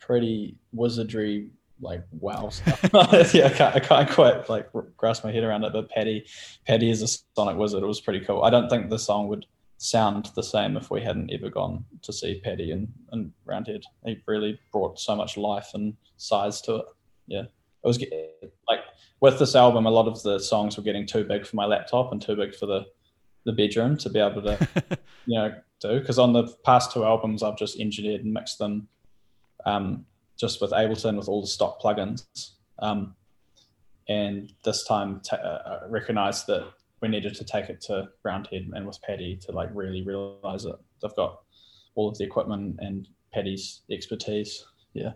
pretty 0.00 0.56
wizardry 0.72 1.50
like 1.80 2.04
wow 2.12 2.48
stuff. 2.48 2.82
Yeah 3.34 3.46
I 3.46 3.50
can't, 3.50 3.76
I 3.76 3.80
can't 3.80 4.10
quite 4.10 4.48
like 4.48 4.70
grasp 4.96 5.24
my 5.24 5.32
head 5.32 5.44
around 5.44 5.64
it 5.64 5.72
but 5.72 5.90
Paddy 5.90 6.24
Paddy 6.66 6.90
is 6.90 7.02
a 7.02 7.08
sonic 7.36 7.58
wizard. 7.58 7.82
It 7.82 7.86
was 7.86 8.00
pretty 8.00 8.24
cool. 8.24 8.42
I 8.42 8.50
don't 8.50 8.70
think 8.70 8.88
the 8.88 8.98
song 8.98 9.28
would 9.28 9.44
sound 9.84 10.30
the 10.34 10.42
same 10.42 10.78
if 10.78 10.90
we 10.90 11.02
hadn't 11.02 11.30
ever 11.30 11.50
gone 11.50 11.84
to 12.00 12.10
see 12.10 12.40
Paddy 12.42 12.70
and, 12.70 12.88
and 13.12 13.30
Roundhead. 13.44 13.82
He 14.06 14.16
really 14.26 14.58
brought 14.72 14.98
so 14.98 15.14
much 15.14 15.36
life 15.36 15.72
and 15.74 15.94
size 16.16 16.62
to 16.62 16.76
it. 16.76 16.86
Yeah. 17.26 17.42
It 17.42 17.86
was 17.86 18.02
like 18.66 18.80
with 19.20 19.38
this 19.38 19.54
album, 19.54 19.84
a 19.84 19.90
lot 19.90 20.08
of 20.08 20.22
the 20.22 20.38
songs 20.38 20.78
were 20.78 20.82
getting 20.82 21.06
too 21.06 21.24
big 21.24 21.46
for 21.46 21.56
my 21.56 21.66
laptop 21.66 22.12
and 22.12 22.22
too 22.22 22.34
big 22.34 22.54
for 22.54 22.64
the, 22.64 22.86
the 23.44 23.52
bedroom 23.52 23.98
to 23.98 24.08
be 24.08 24.20
able 24.20 24.40
to, 24.40 24.68
you 25.26 25.38
know, 25.38 25.54
do. 25.80 26.00
Because 26.00 26.18
on 26.18 26.32
the 26.32 26.46
past 26.64 26.92
two 26.92 27.04
albums, 27.04 27.42
I've 27.42 27.58
just 27.58 27.78
engineered 27.78 28.22
and 28.22 28.32
mixed 28.32 28.58
them 28.58 28.88
um, 29.66 30.06
just 30.40 30.62
with 30.62 30.70
Ableton 30.70 31.18
with 31.18 31.28
all 31.28 31.42
the 31.42 31.46
stock 31.46 31.78
plugins. 31.82 32.24
Um, 32.78 33.14
and 34.08 34.50
this 34.64 34.84
time 34.84 35.20
t- 35.22 35.36
uh, 35.36 35.80
I 35.82 35.88
recognized 35.88 36.46
that 36.46 36.72
we 37.04 37.08
needed 37.10 37.34
to 37.34 37.44
take 37.44 37.68
it 37.68 37.80
to 37.82 38.08
Roundhead 38.22 38.66
and 38.72 38.86
with 38.86 39.00
Paddy 39.02 39.36
to 39.42 39.52
like 39.52 39.68
really 39.74 40.02
realize 40.02 40.64
it. 40.64 40.74
They've 41.02 41.14
got 41.14 41.40
all 41.94 42.08
of 42.08 42.16
the 42.18 42.24
equipment 42.24 42.76
and 42.80 43.06
Paddy's 43.32 43.82
expertise. 43.90 44.64
Yeah. 44.94 45.12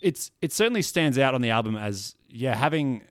it's 0.00 0.30
it 0.42 0.52
certainly 0.52 0.82
stands 0.82 1.18
out 1.18 1.34
on 1.34 1.40
the 1.40 1.50
album 1.50 1.76
as 1.76 2.16
yeah 2.28 2.54
having 2.54 3.02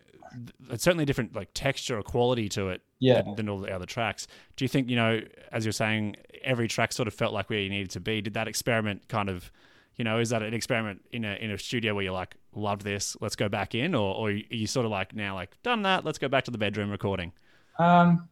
it's 0.70 0.84
certainly 0.84 1.06
different 1.06 1.36
like 1.36 1.50
texture 1.53 1.98
or 1.98 2.03
quality 2.03 2.50
to 2.50 2.70
it 2.70 2.82
Yeah. 3.00 3.22
than, 3.22 3.36
than 3.36 3.50
all 3.50 3.60
the 3.60 3.72
other 3.74 3.86
tracks. 3.86 4.27
Do 4.56 4.65
you 4.65 4.70
think 4.70 4.89
you 4.89 4.96
know 4.96 5.22
as 5.51 5.65
you're 5.65 5.72
saying 5.72 6.15
every 6.44 6.68
track 6.68 6.92
sort 6.94 7.08
of 7.08 7.13
felt 7.13 7.34
like 7.34 7.50
where 7.50 7.60
you 7.60 7.70
needed 7.70 7.92
to 7.92 8.00
be? 8.00 8.22
Did 8.22 8.34
that 8.36 8.48
experiment 8.48 9.08
kind 9.08 9.30
of 9.30 9.51
you 9.96 10.03
know 10.03 10.20
is 10.20 10.30
that 10.30 10.42
an 10.44 10.53
experiment 10.53 11.01
in 11.12 11.24
a 11.25 11.34
in 11.36 11.50
a 11.51 11.58
studio 11.58 11.94
where 11.96 12.03
you're 12.03 12.13
like 12.13 12.36
loved 12.56 12.84
this 12.84 13.15
let's 13.22 13.36
go 13.36 13.48
back 13.50 13.74
in 13.75 13.96
or 13.96 14.13
or 14.15 14.27
are 14.30 14.32
you 14.32 14.68
sort 14.68 14.86
of 14.86 14.92
like 14.92 15.15
now 15.15 15.34
like 15.36 15.51
done 15.63 15.82
that 15.84 16.03
let's 16.06 16.18
go 16.20 16.27
back 16.27 16.44
to 16.46 16.51
the 16.51 16.58
bedroom 16.58 16.89
recording? 16.92 17.32
Um, 17.80 18.27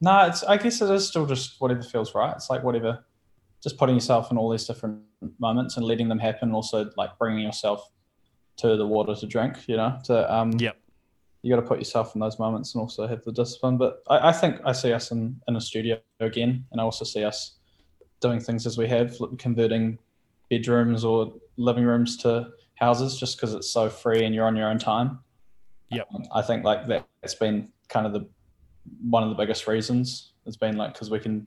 no, 0.00 0.26
it's. 0.26 0.42
I 0.44 0.56
guess 0.56 0.80
it 0.80 0.90
is 0.90 1.08
still 1.08 1.26
just 1.26 1.60
whatever 1.60 1.82
feels 1.82 2.14
right. 2.14 2.32
It's 2.36 2.50
like 2.50 2.62
whatever, 2.62 3.04
just 3.62 3.76
putting 3.78 3.96
yourself 3.96 4.30
in 4.30 4.38
all 4.38 4.50
these 4.50 4.64
different 4.64 5.00
moments 5.38 5.76
and 5.76 5.84
letting 5.84 6.08
them 6.08 6.18
happen. 6.18 6.52
Also, 6.52 6.90
like 6.96 7.18
bringing 7.18 7.44
yourself 7.44 7.90
to 8.58 8.76
the 8.76 8.86
water 8.86 9.14
to 9.14 9.26
drink. 9.26 9.56
You 9.66 9.76
know, 9.76 9.98
to 10.04 10.32
um, 10.32 10.52
Yep. 10.52 10.76
you 11.42 11.54
got 11.54 11.60
to 11.60 11.66
put 11.66 11.78
yourself 11.78 12.14
in 12.14 12.20
those 12.20 12.38
moments 12.38 12.74
and 12.74 12.82
also 12.82 13.06
have 13.06 13.24
the 13.24 13.32
discipline. 13.32 13.76
But 13.76 14.02
I, 14.08 14.28
I 14.28 14.32
think 14.32 14.60
I 14.64 14.72
see 14.72 14.92
us 14.92 15.10
in, 15.10 15.40
in 15.48 15.56
a 15.56 15.60
studio 15.60 15.98
again, 16.20 16.64
and 16.70 16.80
I 16.80 16.84
also 16.84 17.04
see 17.04 17.24
us 17.24 17.56
doing 18.20 18.40
things 18.40 18.66
as 18.66 18.78
we 18.78 18.88
have, 18.88 19.16
converting 19.38 19.98
bedrooms 20.50 21.04
or 21.04 21.34
living 21.56 21.84
rooms 21.84 22.16
to 22.18 22.48
houses, 22.74 23.18
just 23.18 23.36
because 23.36 23.54
it's 23.54 23.70
so 23.70 23.88
free 23.90 24.24
and 24.24 24.34
you're 24.34 24.46
on 24.46 24.56
your 24.56 24.68
own 24.68 24.78
time. 24.78 25.18
Yep. 25.90 26.08
Um, 26.14 26.22
I 26.34 26.42
think 26.42 26.64
like 26.64 26.86
that, 26.86 27.06
it's 27.22 27.34
been 27.34 27.72
kind 27.88 28.06
of 28.06 28.12
the 28.12 28.28
one 29.02 29.22
of 29.22 29.28
the 29.28 29.34
biggest 29.34 29.66
reasons. 29.66 30.32
It's 30.46 30.56
been 30.56 30.76
like 30.76 30.92
because 30.92 31.10
we 31.10 31.18
can 31.18 31.46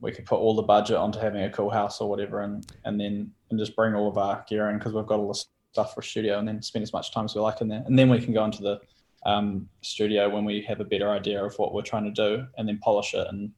we 0.00 0.12
could 0.12 0.26
put 0.26 0.38
all 0.38 0.54
the 0.54 0.62
budget 0.62 0.96
onto 0.96 1.18
having 1.18 1.42
a 1.42 1.50
cool 1.50 1.70
house 1.70 2.00
or 2.00 2.08
whatever, 2.08 2.42
and 2.42 2.66
and 2.84 3.00
then 3.00 3.30
and 3.50 3.58
just 3.58 3.74
bring 3.76 3.94
all 3.94 4.08
of 4.08 4.18
our 4.18 4.44
gear 4.48 4.68
in 4.70 4.78
because 4.78 4.92
we've 4.92 5.06
got 5.06 5.18
all 5.18 5.28
the 5.28 5.44
stuff 5.72 5.94
for 5.94 6.02
studio, 6.02 6.38
and 6.38 6.46
then 6.46 6.62
spend 6.62 6.82
as 6.82 6.92
much 6.92 7.12
time 7.12 7.24
as 7.24 7.34
we 7.34 7.40
like 7.40 7.60
in 7.60 7.68
there, 7.68 7.82
and 7.86 7.98
then 7.98 8.08
we 8.08 8.20
can 8.20 8.32
go 8.32 8.44
into 8.44 8.62
the 8.62 8.80
um, 9.24 9.68
studio 9.82 10.28
when 10.28 10.44
we 10.44 10.62
have 10.62 10.80
a 10.80 10.84
better 10.84 11.10
idea 11.10 11.44
of 11.44 11.54
what 11.58 11.74
we're 11.74 11.82
trying 11.82 12.04
to 12.04 12.10
do, 12.10 12.46
and 12.58 12.68
then 12.68 12.78
polish 12.82 13.14
it 13.14 13.26
and 13.28 13.50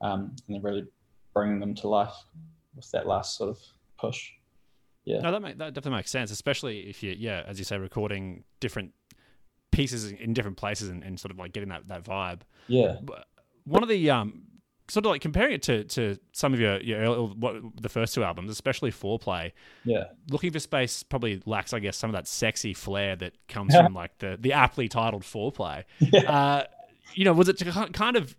um, 0.00 0.34
and 0.46 0.56
then 0.56 0.62
really 0.62 0.86
bring 1.34 1.60
them 1.60 1.74
to 1.74 1.88
life 1.88 2.14
with 2.74 2.90
that 2.92 3.06
last 3.06 3.36
sort 3.36 3.50
of 3.50 3.58
push. 3.98 4.30
Yeah, 5.04 5.20
no, 5.20 5.32
that 5.32 5.40
make, 5.40 5.58
that 5.58 5.74
definitely 5.74 5.98
makes 5.98 6.10
sense, 6.10 6.30
especially 6.30 6.88
if 6.88 7.02
you 7.02 7.14
yeah, 7.18 7.42
as 7.46 7.58
you 7.58 7.64
say, 7.64 7.78
recording 7.78 8.44
different 8.60 8.92
pieces 9.70 10.10
in 10.10 10.32
different 10.32 10.56
places 10.56 10.88
and, 10.88 11.02
and 11.02 11.18
sort 11.18 11.30
of 11.30 11.38
like 11.38 11.52
getting 11.52 11.68
that 11.68 11.88
that 11.88 12.04
vibe. 12.04 12.40
Yeah, 12.66 12.96
one 13.64 13.82
of 13.82 13.88
the 13.88 14.10
um 14.10 14.42
sort 14.88 15.06
of 15.06 15.10
like 15.10 15.22
comparing 15.22 15.52
it 15.52 15.62
to 15.62 15.84
to 15.84 16.18
some 16.32 16.52
of 16.52 16.60
your 16.60 16.80
your 16.80 17.00
early, 17.00 17.26
what 17.38 17.54
the 17.80 17.88
first 17.88 18.14
two 18.14 18.24
albums, 18.24 18.50
especially 18.50 18.90
Foreplay. 18.90 19.52
Yeah, 19.84 20.04
Looking 20.30 20.50
for 20.50 20.58
Space 20.58 21.02
probably 21.02 21.42
lacks, 21.46 21.72
I 21.72 21.78
guess, 21.78 21.96
some 21.96 22.10
of 22.10 22.14
that 22.14 22.26
sexy 22.26 22.74
flair 22.74 23.16
that 23.16 23.34
comes 23.48 23.74
from 23.74 23.94
like 23.94 24.18
the 24.18 24.36
the 24.38 24.52
aptly 24.52 24.88
titled 24.88 25.22
Foreplay. 25.22 25.84
Yeah. 26.00 26.30
Uh, 26.30 26.64
you 27.14 27.24
know, 27.24 27.32
was 27.32 27.48
it 27.48 27.60
kind 27.92 28.16
of 28.16 28.36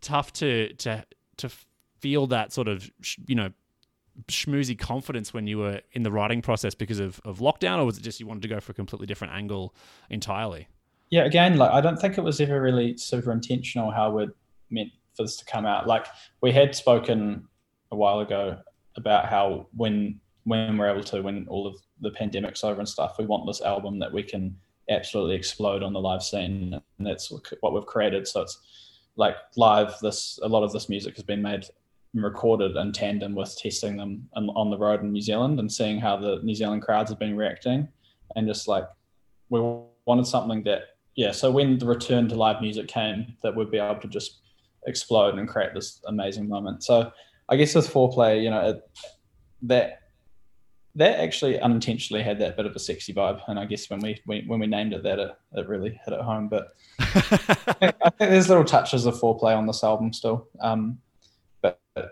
tough 0.00 0.32
to 0.34 0.72
to 0.74 1.04
to 1.38 1.50
feel 2.00 2.26
that 2.28 2.52
sort 2.52 2.68
of 2.68 2.90
you 3.26 3.34
know 3.34 3.50
schmoozy 4.28 4.78
confidence 4.78 5.32
when 5.32 5.46
you 5.46 5.58
were 5.58 5.80
in 5.92 6.02
the 6.02 6.12
writing 6.12 6.42
process 6.42 6.74
because 6.74 7.00
of, 7.00 7.20
of 7.24 7.38
lockdown, 7.38 7.78
or 7.78 7.84
was 7.84 7.98
it 7.98 8.02
just 8.02 8.20
you 8.20 8.26
wanted 8.26 8.42
to 8.42 8.48
go 8.48 8.60
for 8.60 8.72
a 8.72 8.74
completely 8.74 9.06
different 9.06 9.32
angle 9.34 9.74
entirely? 10.10 10.68
Yeah, 11.10 11.24
again, 11.24 11.58
like 11.58 11.70
I 11.70 11.80
don't 11.80 11.98
think 11.98 12.18
it 12.18 12.22
was 12.22 12.40
ever 12.40 12.60
really 12.60 12.96
super 12.96 13.32
intentional 13.32 13.90
how 13.90 14.10
we 14.10 14.28
meant 14.70 14.90
for 15.16 15.24
this 15.24 15.36
to 15.36 15.44
come 15.44 15.66
out. 15.66 15.86
Like 15.86 16.06
we 16.40 16.52
had 16.52 16.74
spoken 16.74 17.46
a 17.90 17.96
while 17.96 18.20
ago 18.20 18.58
about 18.96 19.26
how 19.26 19.66
when 19.76 20.20
when 20.44 20.76
we're 20.76 20.90
able 20.90 21.04
to, 21.04 21.22
when 21.22 21.46
all 21.48 21.66
of 21.66 21.76
the 22.00 22.10
pandemic's 22.10 22.64
over 22.64 22.80
and 22.80 22.88
stuff, 22.88 23.16
we 23.18 23.26
want 23.26 23.46
this 23.46 23.60
album 23.60 24.00
that 24.00 24.12
we 24.12 24.22
can 24.24 24.56
absolutely 24.90 25.36
explode 25.36 25.82
on 25.82 25.92
the 25.92 26.00
live 26.00 26.22
scene, 26.22 26.80
and 26.98 27.06
that's 27.06 27.30
what 27.60 27.72
we've 27.72 27.86
created. 27.86 28.26
So 28.26 28.42
it's 28.42 28.58
like 29.16 29.36
live. 29.56 29.94
This 30.00 30.38
a 30.42 30.48
lot 30.48 30.64
of 30.64 30.72
this 30.72 30.88
music 30.88 31.14
has 31.16 31.24
been 31.24 31.42
made 31.42 31.64
recorded 32.14 32.76
in 32.76 32.92
tandem 32.92 33.34
with 33.34 33.56
testing 33.56 33.96
them 33.96 34.28
on 34.34 34.70
the 34.70 34.78
road 34.78 35.00
in 35.00 35.12
New 35.12 35.20
Zealand 35.20 35.58
and 35.58 35.72
seeing 35.72 35.98
how 35.98 36.16
the 36.16 36.40
New 36.42 36.54
Zealand 36.54 36.82
crowds 36.82 37.10
have 37.10 37.18
been 37.18 37.36
reacting, 37.36 37.88
and 38.36 38.46
just 38.46 38.68
like 38.68 38.84
we 39.48 39.60
wanted 40.06 40.26
something 40.26 40.62
that 40.64 40.82
yeah. 41.14 41.32
So 41.32 41.50
when 41.50 41.78
the 41.78 41.86
return 41.86 42.28
to 42.28 42.34
live 42.34 42.60
music 42.60 42.88
came, 42.88 43.36
that 43.42 43.54
we'd 43.54 43.70
be 43.70 43.78
able 43.78 44.00
to 44.00 44.08
just 44.08 44.40
explode 44.86 45.38
and 45.38 45.48
create 45.48 45.74
this 45.74 46.00
amazing 46.06 46.48
moment. 46.48 46.82
So 46.82 47.12
I 47.48 47.56
guess 47.56 47.74
with 47.74 47.92
foreplay, 47.92 48.42
you 48.42 48.50
know, 48.50 48.70
it, 48.70 48.90
that 49.62 49.98
that 50.94 51.20
actually 51.20 51.58
unintentionally 51.58 52.22
had 52.22 52.38
that 52.38 52.56
bit 52.56 52.66
of 52.66 52.76
a 52.76 52.78
sexy 52.78 53.14
vibe, 53.14 53.40
and 53.48 53.58
I 53.58 53.64
guess 53.64 53.88
when 53.88 54.00
we, 54.00 54.20
we 54.26 54.44
when 54.46 54.60
we 54.60 54.66
named 54.66 54.92
it 54.92 55.02
that, 55.04 55.18
it, 55.18 55.30
it 55.54 55.68
really 55.68 55.98
hit 56.04 56.12
it 56.12 56.20
home. 56.20 56.48
But 56.48 56.68
I, 56.98 57.04
think, 57.10 57.94
I, 58.04 58.10
think, 58.10 58.30
there's 58.30 58.48
little 58.48 58.64
touches 58.64 59.06
of 59.06 59.14
foreplay 59.18 59.56
on 59.56 59.66
this 59.66 59.82
album 59.82 60.12
still, 60.12 60.48
um, 60.60 60.98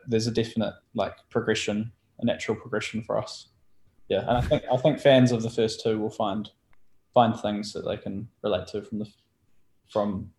there's 0.07 0.27
a 0.27 0.31
definite 0.31 0.75
like 0.95 1.17
progression, 1.31 1.93
a 2.19 2.25
natural 2.25 2.57
progression 2.57 3.03
for 3.03 3.19
us. 3.19 3.49
Yeah, 4.09 4.21
and 4.21 4.37
I 4.37 4.41
think 4.41 4.65
I 4.73 4.77
think 4.77 4.99
fans 4.99 5.33
of 5.33 5.43
the 5.43 5.51
first 5.51 5.83
two 5.83 5.99
will 5.99 6.11
find 6.11 6.51
find 7.15 7.39
things 7.39 7.73
that 7.73 7.85
they 7.85 7.97
can 7.97 8.29
relate 8.43 8.67
to 8.69 8.83
from 8.83 8.99
the 8.99 9.09
from 9.89 10.31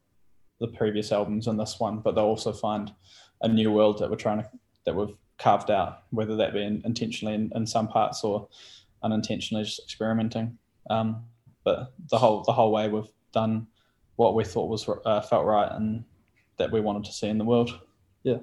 the 0.60 0.68
previous 0.68 1.12
albums 1.12 1.48
and 1.48 1.60
this 1.60 1.80
one, 1.80 2.00
but 2.00 2.16
they'll 2.16 2.26
also 2.26 2.54
find 2.54 2.94
a 3.42 3.48
new 3.48 3.72
world 3.72 3.98
that 4.00 4.10
we're 4.10 4.16
trying 4.16 4.40
to 4.40 4.50
that 4.86 4.96
we've 4.96 5.16
carved 5.38 5.72
out, 5.72 6.04
whether 6.12 6.36
that 6.36 6.54
be 6.54 6.62
intentionally 6.62 7.34
in, 7.34 7.52
in 7.56 7.66
some 7.66 7.88
parts 7.88 8.24
or 8.24 8.48
unintentionally 9.04 9.64
just 9.64 9.80
experimenting. 9.80 10.58
Um, 10.90 11.24
but 11.64 11.94
the 12.10 12.18
whole 12.18 12.44
the 12.44 12.54
whole 12.54 12.72
way 12.72 12.88
we've 12.90 13.12
done 13.32 13.68
what 14.16 14.36
we 14.36 14.44
thought 14.44 14.70
was 14.70 14.88
uh, 15.06 15.22
felt 15.22 15.46
right 15.46 15.72
and 15.72 16.04
that 16.58 16.72
we 16.72 16.82
wanted 16.82 17.06
to 17.06 17.14
see 17.14 17.28
in 17.28 17.38
the 17.38 17.46
world. 17.46 17.80
Yeah. 18.24 18.38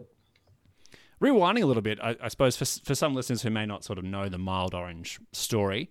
Rewinding 1.20 1.62
a 1.62 1.66
little 1.66 1.82
bit, 1.82 1.98
I, 2.00 2.16
I 2.22 2.28
suppose 2.28 2.56
for 2.56 2.64
for 2.64 2.94
some 2.94 3.14
listeners 3.14 3.42
who 3.42 3.50
may 3.50 3.66
not 3.66 3.84
sort 3.84 3.98
of 3.98 4.04
know 4.04 4.28
the 4.28 4.38
Mild 4.38 4.74
Orange 4.74 5.18
story, 5.32 5.90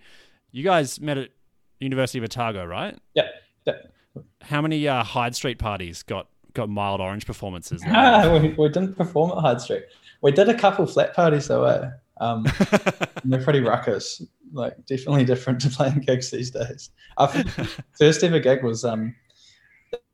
you 0.51 0.63
guys 0.63 0.99
met 0.99 1.17
at 1.17 1.29
University 1.79 2.17
of 2.19 2.23
Otago, 2.23 2.65
right? 2.65 2.97
Yeah. 3.13 3.27
How 4.41 4.61
many 4.61 4.87
uh, 4.87 5.03
Hyde 5.03 5.35
Street 5.35 5.59
parties 5.59 6.03
got 6.03 6.27
got 6.53 6.69
mild 6.69 7.01
orange 7.01 7.25
performances? 7.25 7.83
we, 7.85 8.55
we, 8.57 8.69
didn't 8.69 8.95
perform 8.95 9.31
at 9.31 9.41
Hyde 9.41 9.61
Street. 9.61 9.83
We 10.21 10.31
did 10.31 10.49
a 10.49 10.57
couple 10.57 10.85
flat 10.87 11.13
parties 11.13 11.47
though. 11.47 11.65
Eh? 11.65 11.89
Um, 12.19 12.47
they're 13.23 13.43
pretty 13.43 13.59
ruckus. 13.59 14.23
Like 14.53 14.73
definitely 14.85 15.25
different 15.25 15.61
to 15.61 15.69
playing 15.77 15.99
gigs 15.99 16.31
these 16.31 16.51
days. 16.51 16.89
Our 17.17 17.27
first 17.99 18.23
ever 18.23 18.39
gig 18.39 18.63
was 18.63 18.85
um, 18.85 19.15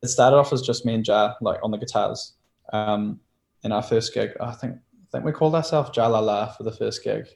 it 0.01 0.07
started 0.07 0.37
off 0.37 0.51
as 0.51 0.61
just 0.61 0.85
me 0.85 0.95
and 0.95 1.05
Jar 1.05 1.35
like 1.41 1.59
on 1.63 1.71
the 1.71 1.77
guitars. 1.77 2.33
Um, 2.71 3.19
and 3.63 3.71
our 3.71 3.83
first 3.83 4.13
gig, 4.13 4.31
I 4.41 4.51
think 4.51 4.77
think 5.13 5.25
we 5.25 5.31
called 5.31 5.55
ourselves 5.55 5.91
Jalala 5.91 6.55
for 6.57 6.63
the 6.63 6.71
first 6.71 7.03
gig. 7.03 7.27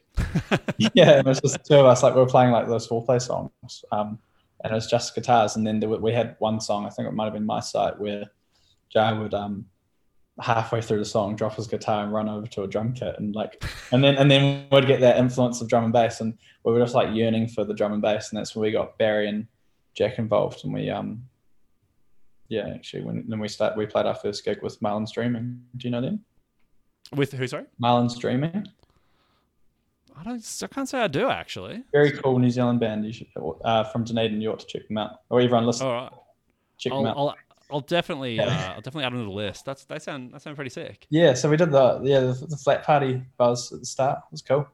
yeah, 0.94 1.18
it 1.18 1.24
was 1.24 1.40
just 1.40 1.64
two 1.64 1.76
of 1.76 1.86
us. 1.86 2.02
Like 2.02 2.14
we 2.14 2.20
were 2.20 2.26
playing 2.26 2.50
like 2.50 2.66
those 2.66 2.86
four 2.86 3.04
play 3.04 3.20
songs. 3.20 3.84
Um, 3.92 4.18
and 4.64 4.72
it 4.72 4.74
was 4.74 4.88
just 4.88 5.14
guitars. 5.14 5.56
And 5.56 5.66
then 5.66 5.80
were, 5.80 5.98
we 5.98 6.12
had 6.12 6.34
one 6.40 6.60
song, 6.60 6.86
I 6.86 6.90
think 6.90 7.08
it 7.08 7.14
might 7.14 7.24
have 7.24 7.34
been 7.34 7.46
my 7.46 7.60
site, 7.60 7.98
where 7.98 8.24
Jay 8.92 9.12
would 9.12 9.32
um, 9.32 9.66
halfway 10.40 10.80
through 10.80 10.98
the 10.98 11.04
song 11.04 11.36
drop 11.36 11.54
his 11.54 11.68
guitar 11.68 12.02
and 12.02 12.12
run 12.12 12.28
over 12.28 12.46
to 12.48 12.62
a 12.64 12.68
drum 12.68 12.92
kit 12.92 13.14
and 13.18 13.34
like, 13.34 13.62
and 13.92 14.02
then 14.02 14.16
and 14.16 14.30
then 14.30 14.66
we'd 14.72 14.86
get 14.86 15.00
that 15.00 15.18
influence 15.18 15.60
of 15.60 15.68
drum 15.68 15.84
and 15.84 15.92
bass, 15.92 16.20
and 16.20 16.36
we 16.64 16.72
were 16.72 16.80
just 16.80 16.94
like 16.94 17.14
yearning 17.14 17.46
for 17.46 17.64
the 17.64 17.74
drum 17.74 17.92
and 17.92 18.02
bass, 18.02 18.30
and 18.30 18.38
that's 18.38 18.56
when 18.56 18.62
we 18.62 18.72
got 18.72 18.98
Barry 18.98 19.28
and 19.28 19.46
Jack 19.94 20.18
involved, 20.18 20.64
and 20.64 20.72
we 20.72 20.90
um, 20.90 21.22
yeah, 22.48 22.68
actually, 22.74 23.02
when 23.04 23.24
then 23.28 23.38
we 23.38 23.48
start 23.48 23.76
we 23.76 23.86
played 23.86 24.06
our 24.06 24.14
first 24.14 24.44
gig 24.44 24.62
with 24.62 24.80
Marlin's 24.82 25.12
Dreaming. 25.12 25.62
Do 25.76 25.86
you 25.86 25.92
know 25.92 26.00
them? 26.00 26.24
With 27.14 27.32
who? 27.32 27.46
Sorry, 27.46 27.64
Marlin's 27.78 28.18
Dreaming. 28.18 28.68
I 30.18 30.22
don't. 30.24 30.62
I 30.62 30.66
can't 30.66 30.88
say 30.88 31.00
I 31.00 31.06
do 31.06 31.28
actually. 31.28 31.84
Very 31.92 32.12
cool 32.12 32.38
New 32.38 32.50
Zealand 32.50 32.80
band. 32.80 33.04
You 33.04 33.12
should 33.12 33.28
uh, 33.64 33.84
from 33.84 34.04
Dunedin. 34.04 34.40
You 34.40 34.52
ought 34.52 34.60
to 34.60 34.66
check 34.66 34.88
them 34.88 34.98
out, 34.98 35.20
or 35.30 35.40
everyone 35.40 35.66
listen. 35.66 35.86
All 35.86 35.92
right. 35.92 36.12
Check 36.76 36.92
I'll, 36.92 37.02
them 37.02 37.10
out. 37.10 37.16
I'll, 37.16 37.36
I'll 37.70 37.80
definitely, 37.80 38.40
uh, 38.40 38.44
I'll 38.44 38.80
definitely 38.80 39.04
add 39.04 39.12
them 39.12 39.20
to 39.20 39.24
the 39.24 39.30
list. 39.30 39.64
That's 39.64 39.84
they 39.84 39.98
sound 39.98 40.32
that 40.32 40.42
sound 40.42 40.56
pretty 40.56 40.70
sick. 40.70 41.06
Yeah. 41.10 41.34
So 41.34 41.48
we 41.48 41.56
did 41.56 41.70
the 41.70 42.00
yeah 42.02 42.20
the, 42.20 42.46
the 42.48 42.56
flat 42.56 42.82
party 42.84 43.22
buzz 43.36 43.72
at 43.72 43.80
the 43.80 43.86
start. 43.86 44.18
It 44.18 44.32
was 44.32 44.42
cool. 44.42 44.68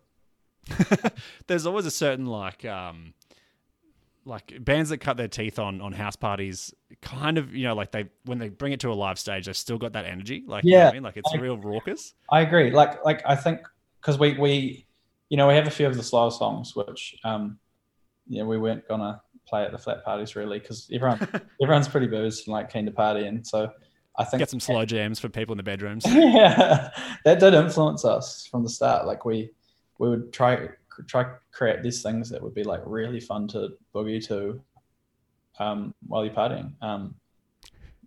There's 1.47 1.67
always 1.67 1.85
a 1.85 1.91
certain 1.91 2.26
like 2.26 2.64
um 2.64 3.12
like 4.25 4.54
bands 4.64 4.90
that 4.90 4.99
cut 4.99 5.16
their 5.16 5.28
teeth 5.28 5.59
on 5.59 5.81
on 5.81 5.93
house 5.93 6.16
parties 6.16 6.75
kind 7.02 7.37
of 7.37 7.54
you 7.54 7.64
know 7.66 7.75
like 7.75 7.90
they 7.90 8.07
when 8.25 8.38
they 8.38 8.49
bring 8.49 8.73
it 8.73 8.81
to 8.81 8.90
a 8.90 8.95
live 8.95 9.19
stage 9.19 9.47
they've 9.47 9.57
still 9.57 9.78
got 9.78 9.93
that 9.93 10.07
energy 10.07 10.43
like 10.47 10.64
yeah 10.64 10.71
you 10.71 10.78
know 10.78 10.88
I 10.88 10.93
mean 10.93 11.02
like 11.02 11.16
it's 11.16 11.35
I, 11.35 11.38
real 11.38 11.59
raucous 11.59 12.14
i 12.31 12.40
agree 12.40 12.71
like 12.71 13.04
like 13.04 13.23
i 13.26 13.37
think 13.37 13.61
because 14.00 14.19
we 14.19 14.33
we 14.38 14.87
you 15.35 15.37
know, 15.37 15.49
we 15.49 15.54
have 15.54 15.66
a 15.66 15.71
few 15.71 15.87
of 15.87 15.97
the 15.97 16.02
slower 16.04 16.31
songs, 16.31 16.76
which, 16.76 17.16
um, 17.25 17.59
yeah, 18.28 18.45
we 18.45 18.59
weren't 18.59 18.87
gonna 18.87 19.21
play 19.49 19.64
at 19.64 19.73
the 19.73 19.78
flat 19.78 20.04
parties 20.04 20.37
really 20.37 20.59
because 20.59 20.88
everyone 20.93 21.28
everyone's 21.62 21.88
pretty 21.88 22.07
boozed 22.07 22.47
and 22.47 22.52
like 22.52 22.73
keen 22.73 22.87
to 22.87 22.93
party, 22.93 23.26
and 23.26 23.47
so 23.47 23.69
I 24.16 24.25
think 24.25 24.38
get 24.38 24.50
some 24.50 24.61
slow 24.61 24.85
jams 24.85 25.19
for 25.19 25.28
people 25.28 25.52
in 25.52 25.57
the 25.57 25.64
bedrooms. 25.64 26.04
yeah, 26.09 26.90
that 27.25 27.40
did 27.40 27.52
influence 27.52 28.04
us 28.04 28.47
from 28.47 28.62
the 28.62 28.71
start. 28.71 29.07
Like 29.07 29.25
we 29.25 29.50
we 29.99 30.09
would 30.09 30.33
try 30.33 30.69
try 31.09 31.27
create 31.53 31.83
these 31.83 32.03
things 32.03 32.29
that 32.31 32.43
would 32.43 32.55
be 32.55 32.65
like 32.65 32.83
really 32.85 33.21
fun 33.21 33.49
to 33.49 33.71
boogie 33.95 34.25
to 34.27 34.61
um, 35.59 35.95
while 36.07 36.25
you're 36.25 36.35
partying, 36.35 36.73
um, 36.83 37.15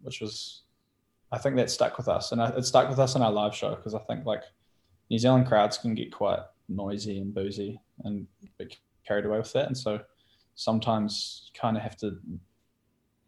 which 0.02 0.22
was 0.22 0.62
I 1.32 1.38
think 1.38 1.56
that 1.58 1.70
stuck 1.70 1.98
with 1.98 2.08
us, 2.08 2.32
and 2.32 2.42
it 2.42 2.66
stuck 2.66 2.90
with 2.90 3.00
us 3.00 3.16
in 3.16 3.22
our 3.22 3.32
live 3.32 3.54
show 3.56 3.76
because 3.76 3.94
I 3.94 4.00
think 4.00 4.26
like 4.26 4.44
New 5.10 5.20
Zealand 5.20 5.48
crowds 5.48 5.78
can 5.78 5.94
get 5.96 6.12
quite 6.12 6.40
noisy 6.70 7.20
and 7.20 7.34
boozy 7.34 7.80
and 8.04 8.28
get 8.58 8.76
carried 9.06 9.26
away 9.26 9.38
with 9.38 9.54
that. 9.54 9.68
And 9.68 9.78
so 9.78 10.02
sometimes 10.56 11.44
you 11.54 11.60
kind 11.60 11.78
of 11.78 11.84
have 11.84 11.98
to 11.98 12.18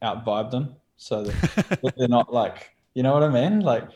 out 0.01 0.25
vibe 0.25 0.51
them 0.51 0.75
so 0.97 1.23
that 1.23 1.93
they're 1.97 2.07
not 2.07 2.33
like, 2.33 2.71
you 2.93 3.03
know 3.03 3.13
what 3.13 3.23
I 3.23 3.29
mean? 3.29 3.61
Like, 3.61 3.89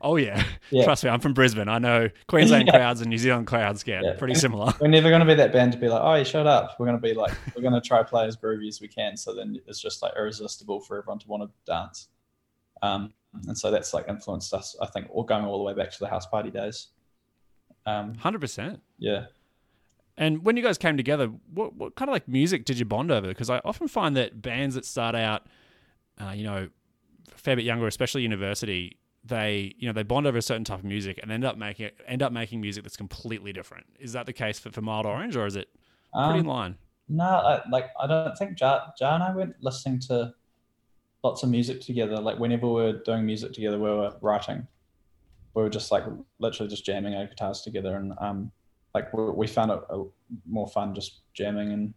Oh 0.00 0.16
yeah. 0.16 0.44
Yeah. 0.70 0.84
Trust 0.84 1.04
me, 1.04 1.10
I'm 1.10 1.20
from 1.20 1.32
Brisbane. 1.34 1.68
I 1.68 1.78
know 1.78 2.10
Queensland 2.26 2.66
Yeah. 2.72 2.72
crowds 2.78 3.00
and 3.00 3.08
New 3.10 3.18
Zealand 3.18 3.46
crowds 3.46 3.82
get 3.82 4.02
Yeah. 4.02 4.14
pretty 4.18 4.34
similar. 4.34 4.72
We're 4.80 4.88
never 4.88 5.08
going 5.08 5.20
to 5.20 5.26
be 5.26 5.34
that 5.34 5.52
band 5.52 5.72
to 5.72 5.78
be 5.78 5.88
like, 5.88 6.00
oh, 6.02 6.14
you 6.14 6.24
shut 6.24 6.46
up. 6.46 6.76
We're 6.78 6.86
going 6.86 6.98
to 6.98 7.02
be 7.02 7.14
like, 7.14 7.32
we're 7.54 7.62
going 7.62 7.74
to 7.74 7.80
try 7.80 8.02
play 8.02 8.26
as 8.26 8.36
groovy 8.36 8.68
as 8.68 8.80
we 8.80 8.88
can. 8.88 9.16
So 9.16 9.34
then 9.34 9.58
it's 9.66 9.80
just 9.80 10.02
like 10.02 10.12
irresistible 10.16 10.80
for 10.80 10.98
everyone 10.98 11.18
to 11.20 11.28
want 11.28 11.42
to 11.44 11.50
dance. 11.70 12.08
Um, 12.82 13.12
and 13.46 13.56
so 13.56 13.70
that's 13.70 13.94
like 13.94 14.08
influenced 14.08 14.52
us, 14.52 14.76
I 14.80 14.86
think, 14.86 15.06
all 15.10 15.22
going 15.24 15.44
all 15.44 15.58
the 15.58 15.64
way 15.64 15.74
back 15.74 15.90
to 15.92 15.98
the 15.98 16.08
house 16.08 16.26
party 16.26 16.50
days. 16.50 16.88
Um, 17.86 18.14
Hundred 18.14 18.40
percent. 18.40 18.80
yeah. 18.98 19.26
And 20.16 20.44
when 20.44 20.56
you 20.56 20.62
guys 20.62 20.78
came 20.78 20.96
together, 20.96 21.26
what 21.52 21.74
what 21.74 21.96
kind 21.96 22.08
of 22.08 22.12
like 22.12 22.28
music 22.28 22.64
did 22.64 22.78
you 22.78 22.84
bond 22.84 23.10
over? 23.10 23.26
Because 23.26 23.50
I 23.50 23.60
often 23.64 23.88
find 23.88 24.16
that 24.16 24.40
bands 24.40 24.76
that 24.76 24.84
start 24.84 25.14
out, 25.16 25.46
uh, 26.20 26.30
you 26.30 26.44
know, 26.44 26.68
a 27.34 27.38
fair 27.38 27.56
bit 27.56 27.64
younger, 27.64 27.86
especially 27.88 28.22
university, 28.22 28.96
they 29.26 29.74
you 29.78 29.86
know 29.86 29.92
they 29.92 30.02
bond 30.02 30.26
over 30.26 30.36
a 30.38 30.42
certain 30.42 30.64
type 30.64 30.80
of 30.80 30.84
music 30.84 31.18
and 31.22 31.32
end 31.32 31.44
up 31.44 31.56
making 31.56 31.90
end 32.06 32.22
up 32.22 32.32
making 32.32 32.60
music 32.60 32.82
that's 32.84 32.96
completely 32.96 33.52
different. 33.52 33.86
Is 33.98 34.12
that 34.12 34.26
the 34.26 34.32
case 34.32 34.58
for, 34.58 34.70
for 34.70 34.82
Mild 34.82 35.06
Orange, 35.06 35.36
or 35.36 35.46
is 35.46 35.56
it 35.56 35.68
pretty 36.12 36.40
in 36.40 36.46
Um, 36.46 36.46
line? 36.46 36.78
no, 37.08 37.24
I, 37.24 37.62
like, 37.70 37.90
I 38.00 38.06
don't 38.06 38.36
think 38.36 38.56
Jar, 38.56 38.92
Jar 38.98 39.14
and 39.14 39.22
I 39.22 39.34
went 39.34 39.54
listening 39.60 39.98
to 40.08 40.32
lots 41.22 41.42
of 41.42 41.50
music 41.50 41.80
together. 41.82 42.16
Like, 42.18 42.38
whenever 42.38 42.66
we 42.66 42.82
were 42.82 42.92
doing 43.04 43.26
music 43.26 43.52
together, 43.52 43.78
we 43.78 43.90
were 43.90 44.14
writing. 44.22 44.66
We 45.54 45.62
were 45.62 45.70
just 45.70 45.92
like 45.92 46.04
literally 46.38 46.70
just 46.70 46.84
jamming 46.84 47.14
our 47.14 47.26
guitars 47.26 47.60
together. 47.62 47.96
And 47.96 48.12
um, 48.20 48.50
like, 48.94 49.12
we, 49.12 49.22
we 49.30 49.46
found 49.46 49.70
it 49.70 49.80
uh, 49.90 50.04
more 50.46 50.66
fun 50.68 50.94
just 50.94 51.20
jamming 51.34 51.72
and 51.72 51.94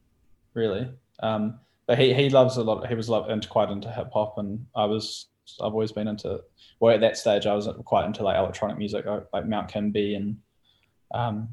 really. 0.54 0.90
Um, 1.22 1.60
but 1.88 1.98
he, 1.98 2.14
he 2.14 2.30
loves 2.30 2.58
a 2.58 2.64
lot. 2.64 2.86
He 2.88 2.96
was 2.96 3.08
lo- 3.10 3.28
into 3.30 3.48
quite 3.48 3.70
into 3.70 3.90
hip 3.92 4.12
hop, 4.14 4.38
and 4.38 4.66
I 4.76 4.86
was. 4.86 5.28
I've 5.62 5.74
always 5.74 5.92
been 5.92 6.08
into. 6.08 6.42
Well, 6.80 6.94
at 6.94 7.02
that 7.02 7.18
stage, 7.18 7.46
I 7.46 7.54
was 7.54 7.68
quite 7.86 8.06
into 8.06 8.24
like 8.24 8.38
electronic 8.38 8.78
music, 8.78 9.06
like 9.34 9.48
Mount 9.48 9.70
Kimbie 9.70 10.16
and 10.16 10.38
um, 11.14 11.50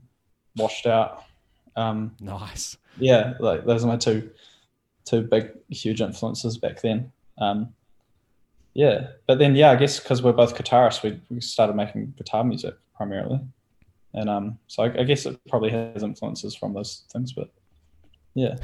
Washed 0.57 0.87
Out. 0.87 1.25
Um, 1.77 2.15
Nice. 2.21 2.77
yeah, 2.99 3.35
like 3.41 3.65
those 3.65 3.85
are 3.85 3.89
my 3.89 3.97
two 3.97 4.31
two 5.05 5.23
big 5.23 5.51
huge 5.69 6.01
influences 6.01 6.59
back 6.59 6.81
then. 6.81 7.13
Um, 7.39 7.75
yeah, 8.75 9.09
but 9.27 9.39
then 9.39 9.55
yeah, 9.55 9.71
I 9.71 9.77
guess 9.77 10.01
because 10.01 10.23
we're 10.23 10.33
both 10.33 10.57
guitarists, 10.57 11.03
we, 11.03 11.21
we 11.31 11.41
started 11.41 11.77
making 11.77 12.15
guitar 12.17 12.45
music 12.45 12.75
primarily, 12.97 13.41
and 14.13 14.29
um, 14.29 14.59
so 14.67 14.83
I, 14.83 15.01
I 15.01 15.05
guess 15.05 15.27
it 15.27 15.39
probably 15.49 15.71
has 15.71 16.03
influences 16.03 16.55
from 16.55 16.75
those 16.75 17.05
things. 17.13 17.33
But 17.33 17.51
yeah, 18.35 18.57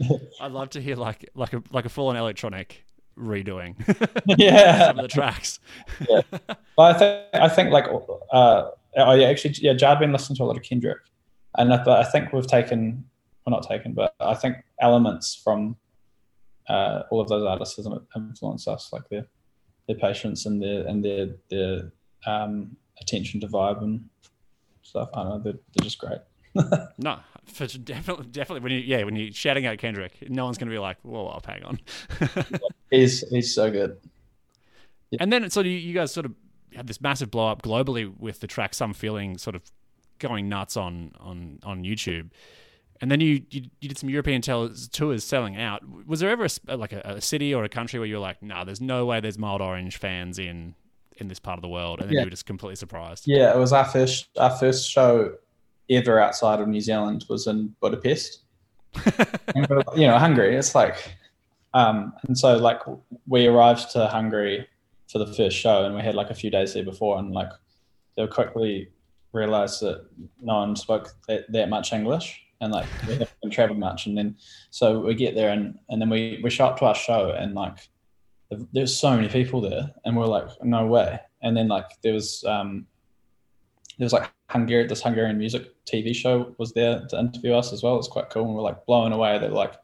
I'd 0.40 0.52
love 0.52 0.70
to 0.70 0.80
hear 0.80 0.96
like 0.96 1.28
like 1.34 1.52
a 1.52 1.62
like 1.70 1.84
a 1.84 1.88
full 1.88 2.08
on 2.08 2.16
electronic 2.16 2.84
redoing 3.18 3.74
yeah. 4.38 4.88
some 4.88 4.98
of 4.98 5.02
the 5.02 5.08
tracks. 5.08 5.60
But 6.76 6.94
I 6.94 6.98
think 6.98 7.24
I 7.32 7.48
think 7.48 7.70
like 7.70 7.86
uh, 8.32 8.70
oh 8.98 9.14
yeah, 9.14 9.28
actually 9.28 9.54
yeah, 9.62 9.72
Jard 9.72 9.98
been 9.98 10.12
listening 10.12 10.36
to 10.36 10.42
a 10.42 10.44
lot 10.44 10.58
of 10.58 10.62
Kendrick, 10.62 10.98
and 11.56 11.72
I, 11.72 11.78
th- 11.78 11.88
I 11.88 12.04
think 12.04 12.34
we've 12.34 12.46
taken 12.46 13.02
well 13.46 13.58
not 13.58 13.66
taken, 13.66 13.94
but 13.94 14.14
I 14.20 14.34
think 14.34 14.56
elements 14.80 15.40
from 15.42 15.76
uh, 16.68 17.04
all 17.10 17.20
of 17.22 17.28
those 17.28 17.44
artists 17.44 17.76
has 17.76 17.88
influenced 18.14 18.68
us, 18.68 18.90
like 18.92 19.08
their 19.08 19.26
their 19.86 19.96
patience 19.96 20.44
and 20.44 20.62
their 20.62 20.86
and 20.86 21.02
their 21.04 21.28
their 21.50 21.92
um, 22.26 22.76
attention 23.00 23.40
to 23.40 23.48
vibe 23.48 23.82
and 23.82 24.04
stuff. 24.82 25.08
I 25.14 25.22
don't 25.22 25.30
know, 25.30 25.38
they're, 25.38 25.52
they're 25.74 25.84
just 25.84 25.98
great. 25.98 26.18
No, 26.98 27.18
for 27.44 27.66
definitely, 27.66 28.26
definitely. 28.26 28.60
When 28.60 28.72
you 28.72 28.78
yeah, 28.78 29.04
when 29.04 29.14
you're 29.14 29.32
shouting 29.32 29.66
out 29.66 29.76
Kendrick, 29.78 30.30
no 30.30 30.46
one's 30.46 30.56
gonna 30.56 30.70
be 30.70 30.78
like, 30.78 30.96
"Whoa, 31.02 31.26
I'll 31.26 31.42
hang 31.46 31.62
on." 31.64 31.80
He's 32.90 33.26
he's 33.28 33.54
so 33.54 33.70
good. 33.70 33.96
and 35.18 35.32
then 35.32 35.48
so 35.50 35.60
you, 35.60 35.70
you 35.70 35.94
guys 35.94 36.12
sort 36.12 36.26
of 36.26 36.34
had 36.74 36.86
this 36.86 37.00
massive 37.00 37.30
blow 37.30 37.48
up 37.48 37.62
globally 37.62 38.12
with 38.18 38.40
the 38.40 38.46
track 38.46 38.74
"Some 38.74 38.92
Feeling" 38.94 39.38
sort 39.38 39.56
of 39.56 39.62
going 40.18 40.48
nuts 40.48 40.76
on 40.76 41.12
on 41.20 41.58
on 41.64 41.82
YouTube. 41.84 42.30
And 43.00 43.10
then 43.10 43.20
you, 43.20 43.42
you 43.50 43.62
you 43.80 43.88
did 43.88 43.98
some 43.98 44.08
European 44.08 44.40
tel- 44.40 44.70
tours 44.90 45.22
selling 45.24 45.56
out. 45.56 45.82
Was 46.06 46.20
there 46.20 46.30
ever 46.30 46.46
a, 46.68 46.76
like 46.78 46.92
a, 46.94 47.00
a 47.04 47.20
city 47.20 47.52
or 47.54 47.62
a 47.64 47.68
country 47.68 47.98
where 47.98 48.06
you 48.08 48.14
were 48.14 48.20
like, 48.20 48.42
"No, 48.42 48.64
there's 48.64 48.80
no 48.80 49.04
way 49.04 49.20
there's 49.20 49.38
Mild 49.38 49.60
Orange 49.60 49.98
fans 49.98 50.38
in 50.38 50.74
in 51.18 51.28
this 51.28 51.38
part 51.38 51.58
of 51.58 51.62
the 51.62 51.68
world," 51.68 52.00
and 52.00 52.08
then 52.08 52.14
Yeah. 52.14 52.20
you 52.20 52.26
were 52.26 52.30
just 52.30 52.46
completely 52.46 52.76
surprised? 52.76 53.24
Yeah, 53.26 53.54
it 53.54 53.58
was 53.58 53.72
our 53.74 53.84
first 53.84 54.28
our 54.38 54.50
first 54.50 54.88
show 54.90 55.34
ever 55.90 56.18
outside 56.18 56.58
of 56.60 56.68
New 56.68 56.80
Zealand 56.80 57.24
was 57.28 57.46
in 57.46 57.74
Budapest. 57.80 58.40
You 59.94 60.06
know, 60.06 60.18
Hungary. 60.18 60.56
It's 60.56 60.74
like, 60.74 61.14
um, 61.76 62.14
and 62.26 62.38
so 62.38 62.56
like 62.56 62.80
we 63.26 63.46
arrived 63.46 63.90
to 63.90 64.06
Hungary 64.06 64.66
for 65.12 65.18
the 65.18 65.26
first 65.26 65.58
show, 65.58 65.84
and 65.84 65.94
we 65.94 66.00
had 66.00 66.14
like 66.14 66.30
a 66.30 66.34
few 66.34 66.50
days 66.50 66.72
there 66.72 66.82
before, 66.84 67.18
and 67.18 67.32
like 67.32 67.50
they 68.16 68.26
quickly 68.26 68.88
realized 69.32 69.82
that 69.82 70.06
no 70.40 70.54
one 70.54 70.74
spoke 70.74 71.12
that, 71.28 71.52
that 71.52 71.68
much 71.68 71.92
English, 71.92 72.40
and 72.62 72.72
like 72.72 72.86
we 73.06 73.12
haven't 73.12 73.50
traveled 73.50 73.78
much, 73.78 74.06
and 74.06 74.16
then 74.16 74.36
so 74.70 75.00
we 75.00 75.14
get 75.14 75.34
there, 75.34 75.50
and 75.50 75.78
and 75.90 76.00
then 76.00 76.08
we 76.08 76.40
we 76.42 76.48
show 76.48 76.64
up 76.64 76.78
to 76.78 76.86
our 76.86 76.94
show, 76.94 77.32
and 77.32 77.54
like 77.54 77.76
there's 78.72 78.98
so 78.98 79.14
many 79.14 79.28
people 79.28 79.60
there, 79.60 79.90
and 80.06 80.16
we're 80.16 80.24
like, 80.24 80.48
no 80.62 80.86
way, 80.86 81.20
and 81.42 81.54
then 81.54 81.68
like 81.68 81.90
there 82.02 82.14
was 82.14 82.42
um 82.44 82.86
there 83.98 84.06
was 84.06 84.14
like 84.14 84.30
Hungary, 84.48 84.86
this 84.86 85.02
Hungarian 85.02 85.36
music 85.36 85.74
TV 85.84 86.14
show 86.14 86.54
was 86.56 86.72
there 86.72 87.04
to 87.10 87.18
interview 87.18 87.52
us 87.52 87.74
as 87.74 87.82
well. 87.82 87.98
It's 87.98 88.08
quite 88.08 88.30
cool, 88.30 88.46
and 88.46 88.54
we're 88.54 88.62
like 88.62 88.86
blown 88.86 89.12
away 89.12 89.38
that 89.38 89.52
like 89.52 89.74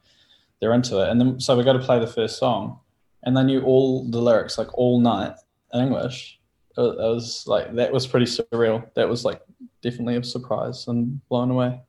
they're 0.63 0.73
into 0.73 1.01
it. 1.03 1.09
And 1.09 1.19
then 1.19 1.39
so 1.41 1.57
we 1.57 1.63
got 1.65 1.73
to 1.73 1.79
play 1.79 1.99
the 1.99 2.07
first 2.07 2.37
song, 2.37 2.79
and 3.23 3.35
they 3.35 3.43
knew 3.43 3.61
all 3.63 4.09
the 4.09 4.21
lyrics 4.21 4.57
like 4.57 4.73
all 4.77 5.01
night 5.01 5.33
in 5.73 5.81
English. 5.81 6.39
It 6.77 6.81
was, 6.81 7.43
like 7.45 7.75
that 7.75 7.91
was 7.91 8.07
pretty 8.07 8.25
surreal. 8.25 8.89
That 8.95 9.09
was 9.09 9.25
like 9.25 9.41
definitely 9.81 10.15
a 10.15 10.23
surprise 10.23 10.87
and 10.87 11.19
blown 11.27 11.51
away. 11.51 11.81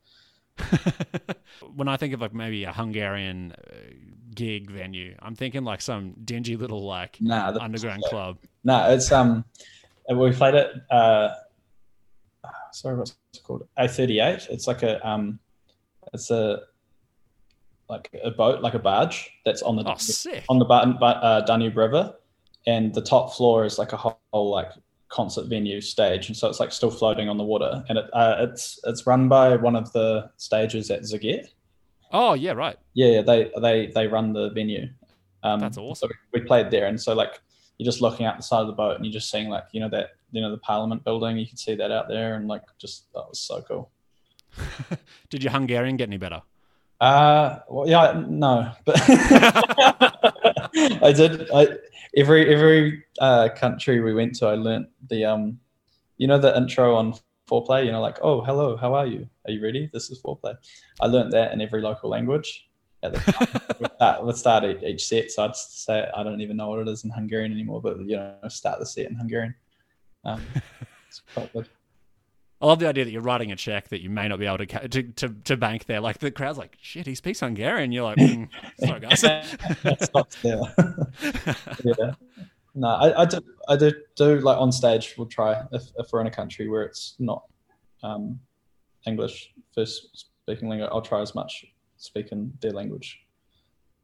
when 1.77 1.87
I 1.87 1.97
think 1.97 2.15
of 2.15 2.21
like 2.21 2.35
maybe 2.35 2.65
a 2.65 2.73
Hungarian 2.73 3.53
uh, 3.53 3.75
gig 4.35 4.73
venue, 4.73 5.15
I'm 5.21 5.37
thinking 5.37 5.63
like 5.63 5.81
some 5.81 6.15
dingy 6.25 6.57
little 6.57 6.85
like 6.85 7.17
Nah, 7.21 7.57
underground 7.61 8.03
club. 8.03 8.39
No, 8.65 8.91
it's 8.91 9.13
um, 9.13 9.45
we 10.13 10.33
played 10.33 10.55
it. 10.57 10.73
Uh, 10.91 11.31
sorry, 12.73 12.97
what's 12.97 13.15
it 13.35 13.41
called? 13.45 13.69
A 13.77 13.87
thirty 13.87 14.19
eight. 14.19 14.49
It's 14.51 14.67
like 14.67 14.83
a 14.83 15.07
um, 15.09 15.39
it's 16.13 16.33
a 16.33 16.63
like 17.89 18.11
a 18.23 18.31
boat, 18.31 18.63
like 18.63 18.75
a 18.75 18.79
barge 18.79 19.31
that's 19.45 19.63
on 19.63 19.77
the 19.77 19.83
Oh, 19.87 20.43
on 20.49 20.59
the 20.59 20.65
Button, 20.65 20.97
but, 20.99 21.17
uh, 21.23 21.41
Danube 21.43 21.77
River, 21.77 22.15
and 22.67 22.95
the 22.95 23.03
top 23.03 23.35
floor 23.35 23.65
is 23.65 23.79
like 23.79 23.93
a 23.93 23.97
whole, 23.97 24.51
like 24.51 24.71
concert 25.09 25.47
venue 25.49 25.81
stage, 25.81 26.29
and 26.29 26.37
so 26.37 26.49
it's 26.49 26.61
like 26.61 26.73
still 26.73 26.91
floating 26.91 27.29
on 27.29 27.37
the 27.37 27.45
water, 27.45 27.85
and 27.89 27.99
it 27.99 28.07
uh, 28.13 28.37
it's 28.41 28.81
it's 28.85 29.07
run 29.07 29.29
by 29.29 29.57
one 29.57 29.77
of 29.77 29.93
the 29.93 30.31
stages 30.37 30.91
at 30.91 31.03
Sziget. 31.03 31.49
Oh 32.13 32.35
yeah, 32.35 32.53
right. 32.53 32.77
Yeah, 32.95 33.09
yeah, 33.09 33.23
they 33.23 33.51
they 33.61 33.87
they 33.95 34.07
run 34.07 34.33
the 34.33 34.51
venue. 34.51 34.89
Um, 35.43 35.61
That's 35.61 35.77
awesome. 35.77 36.09
So 36.09 36.15
we 36.33 36.41
played 36.41 36.71
there, 36.71 36.87
and 36.87 37.01
so 37.01 37.13
like 37.15 37.41
you're 37.79 37.85
just 37.85 38.01
looking 38.01 38.25
out 38.25 38.37
the 38.37 38.43
side 38.43 38.63
of 38.63 38.67
the 38.67 38.73
boat, 38.73 38.97
and 38.97 39.05
you're 39.05 39.13
just 39.13 39.31
seeing 39.31 39.49
like 39.49 39.65
you 39.73 39.81
know 39.81 39.89
that 39.91 40.11
you 40.33 40.41
know 40.41 40.51
the 40.51 40.59
Parliament 40.59 41.05
building. 41.05 41.37
You 41.37 41.47
can 41.47 41.57
see 41.57 41.75
that 41.75 41.91
out 41.91 42.09
there, 42.09 42.37
and 42.37 42.49
like 42.49 42.63
just 42.79 43.13
that 43.13 43.25
was 43.29 43.39
so 43.39 43.63
cool. 43.63 43.91
Did 45.31 45.43
your 45.43 45.53
Hungarian 45.53 45.97
get 45.97 46.09
any 46.09 46.17
better? 46.17 46.43
Uh, 47.01 47.59
well, 47.69 47.89
yeah, 47.89 48.23
no, 48.29 48.71
but 48.85 48.97
I 51.03 51.13
did. 51.15 51.51
I 51.53 51.69
every 52.17 52.55
every 52.55 53.05
uh, 53.21 53.49
country 53.57 54.01
we 54.01 54.15
went 54.15 54.35
to, 54.37 54.47
I 54.47 54.55
learnt 54.55 54.89
the 55.11 55.25
um, 55.25 55.59
you 56.17 56.27
know, 56.27 56.39
the 56.39 56.57
intro 56.57 56.95
on 56.95 57.15
foreplay. 57.49 57.85
You 57.85 57.93
know, 57.93 58.01
like, 58.01 58.19
oh, 58.23 58.41
hello, 58.43 58.77
how 58.77 58.95
are 58.95 59.07
you? 59.07 59.29
Are 59.47 59.51
you 59.51 59.63
ready? 59.63 59.91
This 59.93 60.11
is 60.11 60.23
foreplay. 60.23 60.55
I 61.01 61.07
learnt 61.07 61.31
that 61.33 61.53
in 61.53 61.61
every 61.61 61.83
local 61.83 62.11
language. 62.11 62.69
At 63.03 63.13
the 63.13 63.33
time. 63.33 63.61
We'd 63.81 63.91
start, 63.97 64.25
we'd 64.25 64.37
start 64.37 64.65
each- 64.65 64.83
each 64.83 65.07
set, 65.07 65.31
so 65.31 65.45
I'd 65.45 65.57
say 65.57 66.09
I 66.17 66.23
don't 66.23 66.41
even 66.41 66.57
know 66.57 66.69
what 66.71 66.79
it 66.79 66.89
is 66.89 67.05
in 67.05 67.11
Hungarian 67.11 67.53
anymore, 67.53 67.83
but 67.83 67.99
you 68.01 68.17
know, 68.17 68.35
start 68.49 68.79
the 68.79 68.87
set 68.87 69.11
in 69.11 69.15
Hungarian. 69.17 69.55
Um, 70.25 70.43
it's 71.09 71.21
quite 71.35 71.53
good. 71.53 71.69
I 72.61 72.67
love 72.67 72.79
the 72.79 72.89
idea 72.89 73.05
that 73.05 73.11
you're 73.11 73.23
writing 73.23 73.53
a 73.53 73.57
check 73.57 73.89
that 73.89 74.01
you 74.01 74.09
may 74.09 74.29
not 74.29 74.39
be 74.39 74.47
able 74.47 74.59
to 74.59 74.89
to, 74.89 75.03
to, 75.03 75.29
to 75.45 75.57
bank 75.57 75.87
there. 75.87 76.01
Like 76.01 76.19
the 76.19 76.31
crowd's 76.31 76.59
like, 76.59 76.77
"Shit, 76.81 77.07
he 77.07 77.15
speaks 77.15 77.41
Hungarian." 77.41 77.93
You're 77.93 78.05
like, 78.05 78.19
mm, 78.19 78.49
"Sorry, 78.79 79.01
guys." 79.01 79.21
That's 79.83 80.37
yeah. 81.85 82.13
No, 82.75 82.89
I, 82.89 83.23
I 83.23 83.25
do 83.25 83.41
I 83.69 83.77
do 83.77 83.93
do 84.17 84.41
like 84.41 84.59
on 84.59 84.73
stage 84.73 85.15
we'll 85.17 85.29
try 85.29 85.63
if, 85.73 85.85
if 85.99 86.13
we're 86.13 86.21
in 86.21 86.27
a 86.27 86.31
country 86.31 86.69
where 86.69 86.83
it's 86.83 87.15
not 87.19 87.45
um, 88.03 88.41
English 89.07 89.53
first 89.75 90.27
speaking 90.43 90.69
language, 90.69 90.91
I'll 90.93 91.03
try 91.03 91.21
as 91.21 91.35
much 91.35 91.65
speaking 91.97 92.53
their 92.61 92.73
language. 92.73 93.21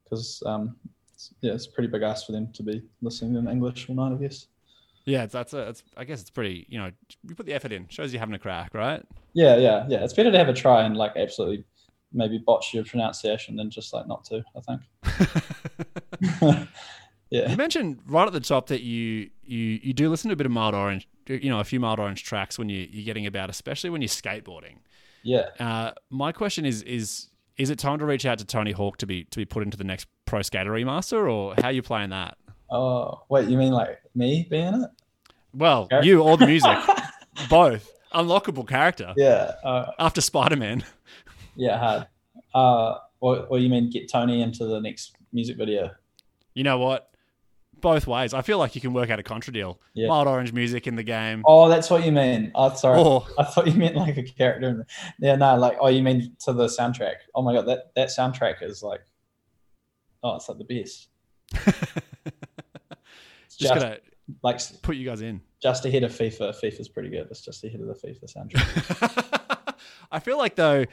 Because 0.04 0.42
um, 0.46 0.76
yeah, 1.40 1.52
it's 1.52 1.66
a 1.66 1.70
pretty 1.70 1.88
big 1.88 2.02
ask 2.02 2.26
for 2.26 2.32
them 2.32 2.52
to 2.52 2.62
be 2.62 2.82
listening 3.02 3.36
in 3.36 3.48
English 3.48 3.88
all 3.88 3.96
night, 3.96 4.12
I 4.12 4.16
guess. 4.16 4.46
Yeah, 5.04 5.24
it's, 5.24 5.32
that's 5.32 5.52
a, 5.52 5.68
it's, 5.68 5.82
I 5.96 6.04
guess 6.04 6.20
it's 6.20 6.30
pretty. 6.30 6.66
You 6.68 6.78
know, 6.78 6.90
you 7.26 7.34
put 7.34 7.46
the 7.46 7.54
effort 7.54 7.72
in, 7.72 7.88
shows 7.88 8.12
you 8.12 8.18
having 8.18 8.34
a 8.34 8.38
crack, 8.38 8.74
right? 8.74 9.02
Yeah, 9.32 9.56
yeah, 9.56 9.86
yeah. 9.88 10.04
It's 10.04 10.12
better 10.12 10.30
to 10.30 10.38
have 10.38 10.48
a 10.48 10.52
try 10.52 10.84
and 10.84 10.96
like 10.96 11.16
absolutely 11.16 11.64
maybe 12.12 12.38
botch 12.38 12.74
your 12.74 12.84
pronunciation 12.84 13.56
than 13.56 13.70
just 13.70 13.92
like 13.92 14.06
not 14.06 14.24
to, 14.24 14.44
I 14.56 14.60
think. 14.60 16.68
Yeah. 17.30 17.48
You 17.48 17.56
mentioned 17.56 18.00
right 18.06 18.26
at 18.26 18.32
the 18.32 18.40
top 18.40 18.66
that 18.68 18.82
you 18.82 19.30
you 19.42 19.80
you 19.82 19.92
do 19.92 20.10
listen 20.10 20.28
to 20.28 20.32
a 20.32 20.36
bit 20.36 20.46
of 20.46 20.52
Mild 20.52 20.74
Orange, 20.74 21.08
you 21.28 21.48
know, 21.48 21.60
a 21.60 21.64
few 21.64 21.78
Mild 21.78 22.00
Orange 22.00 22.24
tracks 22.24 22.58
when 22.58 22.68
you 22.68 22.86
you're 22.90 23.04
getting 23.04 23.26
about, 23.26 23.50
especially 23.50 23.90
when 23.90 24.02
you're 24.02 24.08
skateboarding. 24.08 24.78
Yeah. 25.22 25.46
Uh, 25.58 25.92
my 26.10 26.32
question 26.32 26.66
is 26.66 26.82
is 26.82 27.28
is 27.56 27.70
it 27.70 27.78
time 27.78 28.00
to 28.00 28.04
reach 28.04 28.26
out 28.26 28.38
to 28.38 28.44
Tony 28.44 28.72
Hawk 28.72 28.96
to 28.98 29.06
be 29.06 29.24
to 29.24 29.38
be 29.38 29.44
put 29.44 29.62
into 29.62 29.76
the 29.76 29.84
next 29.84 30.08
Pro 30.24 30.42
Skater 30.42 30.72
remaster, 30.72 31.30
or 31.30 31.54
how 31.56 31.68
are 31.68 31.72
you 31.72 31.82
playing 31.82 32.10
that? 32.10 32.36
Oh, 32.70 33.22
wait, 33.28 33.48
you 33.48 33.56
mean 33.56 33.72
like 33.72 33.98
me 34.14 34.46
being 34.48 34.82
it? 34.82 34.90
Well, 35.54 35.88
Yeah. 35.90 36.02
you 36.02 36.22
or 36.22 36.36
the 36.36 36.46
music, 36.46 36.76
both 37.50 37.90
unlockable 38.14 38.66
character 38.68 39.12
Yeah. 39.16 39.52
Uh, 39.64 39.90
after 39.98 40.20
Spider 40.20 40.56
Man. 40.56 40.84
yeah, 41.56 41.78
hard. 41.78 42.06
Uh, 42.54 42.98
or, 43.20 43.46
or 43.46 43.58
you 43.58 43.68
mean 43.68 43.90
get 43.90 44.10
Tony 44.10 44.42
into 44.42 44.64
the 44.66 44.80
next 44.80 45.16
music 45.32 45.56
video? 45.56 45.90
You 46.54 46.64
know 46.64 46.78
what? 46.78 47.08
Both 47.80 48.06
ways. 48.06 48.34
I 48.34 48.42
feel 48.42 48.58
like 48.58 48.74
you 48.74 48.80
can 48.80 48.92
work 48.92 49.08
out 49.10 49.18
a 49.18 49.22
contra 49.22 49.52
deal. 49.52 49.80
Yeah. 49.94 50.08
Mild 50.08 50.28
Orange 50.28 50.52
music 50.52 50.86
in 50.86 50.96
the 50.96 51.02
game. 51.02 51.42
Oh, 51.46 51.68
that's 51.68 51.88
what 51.88 52.04
you 52.04 52.12
mean. 52.12 52.52
Oh, 52.54 52.74
sorry. 52.74 53.00
Or 53.00 53.24
I 53.38 53.44
thought 53.44 53.66
you 53.66 53.72
meant 53.74 53.96
like 53.96 54.16
a 54.18 54.22
character. 54.22 54.86
Yeah, 55.18 55.36
no, 55.36 55.56
like 55.56 55.78
oh, 55.80 55.88
you 55.88 56.02
mean 56.02 56.36
to 56.40 56.52
the 56.52 56.66
soundtrack? 56.66 57.14
Oh 57.34 57.42
my 57.42 57.54
god, 57.54 57.66
that 57.66 57.92
that 57.94 58.08
soundtrack 58.08 58.62
is 58.62 58.82
like, 58.82 59.00
oh, 60.22 60.36
it's 60.36 60.48
like 60.48 60.58
the 60.58 60.64
best. 60.64 61.08
Just 63.60 63.74
just 63.74 63.84
gonna 63.84 63.98
like 64.42 64.60
put 64.82 64.96
you 64.96 65.04
guys 65.08 65.20
in. 65.22 65.40
just 65.62 65.84
ahead 65.84 66.02
of 66.04 66.12
FIFA. 66.12 66.54
FIFA's 66.60 66.88
pretty 66.88 67.10
good. 67.10 67.26
It's 67.30 67.40
just 67.42 67.62
ahead 67.64 67.80
of 67.80 67.86
the 67.88 67.94
FIFA 67.94 68.24
soundtrack. 68.36 69.74
I 70.12 70.18
feel 70.18 70.38
like 70.38 70.56
though 70.56 70.84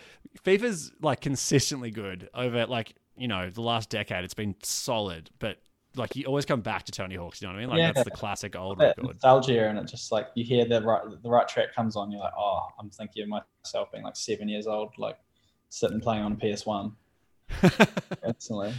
FIFA's 0.43 0.91
like 1.01 1.21
consistently 1.21 1.91
good 1.91 2.29
over 2.33 2.65
like 2.67 2.93
you 3.17 3.27
know 3.27 3.49
the 3.49 3.61
last 3.61 3.89
decade. 3.89 4.23
It's 4.23 4.33
been 4.33 4.55
solid, 4.63 5.29
but 5.39 5.57
like 5.95 6.15
you 6.15 6.25
always 6.25 6.45
come 6.45 6.61
back 6.61 6.83
to 6.83 6.91
Tony 6.91 7.15
Hawk's. 7.15 7.41
You 7.41 7.47
know 7.47 7.53
what 7.53 7.57
I 7.57 7.61
mean? 7.61 7.69
Like 7.69 7.79
Yeah. 7.79 7.91
that's 7.93 8.03
the 8.05 8.11
classic 8.11 8.55
old 8.55 8.77
that 8.79 8.97
record. 8.97 9.05
nostalgia, 9.13 9.67
and 9.69 9.79
it 9.79 9.85
just 9.87 10.11
like 10.11 10.27
you 10.35 10.43
hear 10.43 10.65
the 10.65 10.81
right 10.81 11.01
the 11.23 11.29
right 11.29 11.47
track 11.47 11.73
comes 11.75 11.95
on. 11.95 12.11
You're 12.11 12.21
like, 12.21 12.33
oh, 12.37 12.67
I'm 12.79 12.89
thinking 12.89 13.23
of 13.23 13.29
myself 13.29 13.91
being 13.91 14.03
like 14.03 14.15
seven 14.15 14.47
years 14.49 14.67
old, 14.67 14.93
like 14.97 15.17
sitting 15.69 15.99
playing 15.99 16.23
on 16.23 16.37
PS 16.37 16.65
One 16.65 16.93
instantly. 18.25 18.73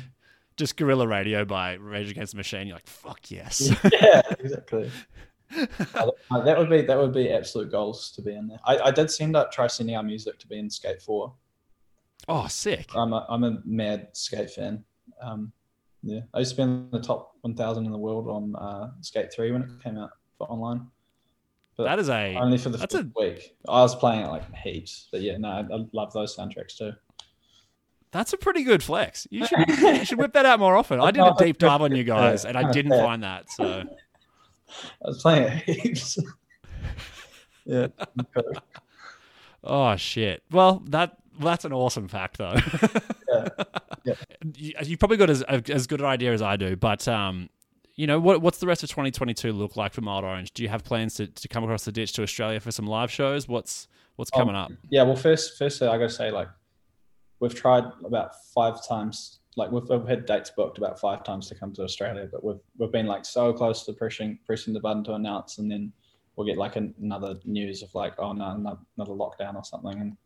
Just 0.58 0.76
Guerrilla 0.76 1.06
Radio 1.06 1.44
by 1.44 1.74
Rage 1.74 2.10
Against 2.10 2.32
the 2.32 2.36
Machine. 2.36 2.66
You're 2.66 2.76
like, 2.76 2.86
fuck 2.88 3.30
yes. 3.30 3.72
yeah, 3.92 4.22
exactly. 4.38 4.90
Uh, 5.94 6.10
that 6.44 6.58
would 6.58 6.68
be 6.68 6.82
that 6.82 6.98
would 6.98 7.14
be 7.14 7.32
absolute 7.32 7.72
goals 7.72 8.10
to 8.10 8.20
be 8.20 8.34
in 8.34 8.48
there. 8.48 8.58
I, 8.66 8.76
I 8.76 8.90
did 8.90 9.10
send 9.10 9.34
up 9.34 9.50
try 9.50 9.66
sending 9.66 9.96
our 9.96 10.02
music 10.02 10.38
to 10.40 10.46
be 10.46 10.58
in 10.58 10.68
Skate 10.68 11.00
Four. 11.00 11.32
oh, 12.28 12.46
sick. 12.48 12.90
I'm 12.94 13.14
a, 13.14 13.24
I'm 13.30 13.44
a 13.44 13.62
mad 13.64 14.08
skate 14.12 14.50
fan. 14.50 14.84
Um, 15.22 15.50
yeah, 16.02 16.20
I 16.34 16.40
used 16.40 16.50
to 16.50 16.56
be 16.58 16.62
in 16.64 16.90
the 16.90 17.00
top 17.00 17.32
1,000 17.40 17.86
in 17.86 17.90
the 17.90 17.96
world 17.96 18.28
on 18.28 18.56
uh, 18.56 18.90
Skate 19.00 19.32
Three 19.32 19.50
when 19.50 19.62
it 19.62 19.70
came 19.82 19.96
out 19.96 20.10
for 20.36 20.46
online. 20.50 20.86
But 21.78 21.84
That 21.84 21.98
is 21.98 22.10
a 22.10 22.36
only 22.36 22.58
for 22.58 22.68
the 22.68 22.76
first 22.76 23.06
week. 23.16 23.56
I 23.66 23.80
was 23.80 23.94
playing 23.94 24.26
it 24.26 24.28
like 24.28 24.54
heaps, 24.54 25.08
but 25.10 25.22
yeah, 25.22 25.38
no, 25.38 25.48
I, 25.48 25.60
I 25.60 25.86
love 25.94 26.12
those 26.12 26.36
soundtracks 26.36 26.76
too. 26.76 26.92
That's 28.10 28.32
a 28.32 28.36
pretty 28.36 28.62
good 28.62 28.82
flex. 28.82 29.26
You 29.30 29.46
should 29.46 29.68
you 29.68 30.04
should 30.04 30.18
whip 30.18 30.32
that 30.32 30.46
out 30.46 30.60
more 30.60 30.76
often. 30.76 31.00
I 31.00 31.10
did 31.10 31.22
a 31.22 31.34
deep 31.38 31.58
dive 31.58 31.82
on 31.82 31.94
you 31.94 32.04
guys, 32.16 32.44
and 32.44 32.56
I 32.56 32.70
didn't 32.70 32.92
find 32.92 33.22
that. 33.22 33.50
So 33.50 33.64
I 35.04 35.08
was 35.08 35.22
playing 35.22 35.62
it 35.66 35.80
heaps. 35.80 36.18
yeah, 37.64 37.88
Oh 39.64 39.96
shit. 39.96 40.42
Well, 40.50 40.82
that 40.88 41.16
that's 41.40 41.64
an 41.64 41.72
awesome 41.72 42.08
fact 42.08 42.38
though. 42.38 42.54
Yeah. 43.28 43.48
Yeah. 44.04 44.14
You, 44.54 44.72
you 44.82 44.96
probably 44.96 45.16
got 45.16 45.30
as 45.30 45.42
as 45.42 45.86
good 45.86 46.00
an 46.00 46.06
idea 46.06 46.32
as 46.32 46.42
I 46.42 46.56
do, 46.56 46.76
but 46.76 47.06
um, 47.08 47.50
you 47.98 48.06
know 48.06 48.20
what? 48.20 48.40
What's 48.40 48.58
the 48.58 48.66
rest 48.66 48.82
of 48.84 48.90
2022 48.90 49.52
look 49.52 49.76
like 49.76 49.92
for 49.92 50.00
Mild 50.00 50.24
Orange? 50.24 50.52
Do 50.52 50.62
you 50.62 50.68
have 50.68 50.84
plans 50.84 51.14
to, 51.16 51.26
to 51.26 51.48
come 51.48 51.64
across 51.64 51.84
the 51.84 51.92
ditch 51.92 52.12
to 52.14 52.22
Australia 52.22 52.60
for 52.60 52.70
some 52.70 52.86
live 52.86 53.10
shows? 53.10 53.48
What's 53.48 53.88
what's 54.16 54.30
coming 54.30 54.54
up? 54.54 54.70
Yeah, 54.88 55.02
well, 55.02 55.16
first, 55.16 55.58
first, 55.58 55.82
I 55.82 55.98
gotta 55.98 56.08
say, 56.08 56.30
like, 56.30 56.48
we've 57.40 57.54
tried 57.54 57.84
about 58.04 58.32
five 58.54 58.86
times. 58.86 59.40
Like, 59.56 59.72
we've, 59.72 59.88
we've 59.88 60.06
had 60.06 60.26
dates 60.26 60.50
booked 60.50 60.78
about 60.78 61.00
five 61.00 61.24
times 61.24 61.48
to 61.48 61.54
come 61.54 61.72
to 61.74 61.82
Australia, 61.82 62.28
but 62.30 62.44
we've 62.44 62.60
we've 62.76 62.92
been 62.92 63.06
like 63.06 63.24
so 63.24 63.52
close 63.52 63.84
to 63.86 63.92
pressing 63.92 64.38
pressing 64.46 64.72
the 64.72 64.80
button 64.80 65.04
to 65.04 65.14
announce, 65.14 65.58
and 65.58 65.70
then 65.70 65.92
we'll 66.36 66.46
get 66.46 66.56
like 66.56 66.76
an, 66.76 66.94
another 67.02 67.34
news 67.44 67.82
of 67.82 67.92
like, 67.94 68.14
oh 68.18 68.32
no, 68.32 68.56
no 68.56 68.78
another 68.96 69.14
lockdown 69.14 69.56
or 69.56 69.64
something. 69.64 70.00
And 70.00 70.16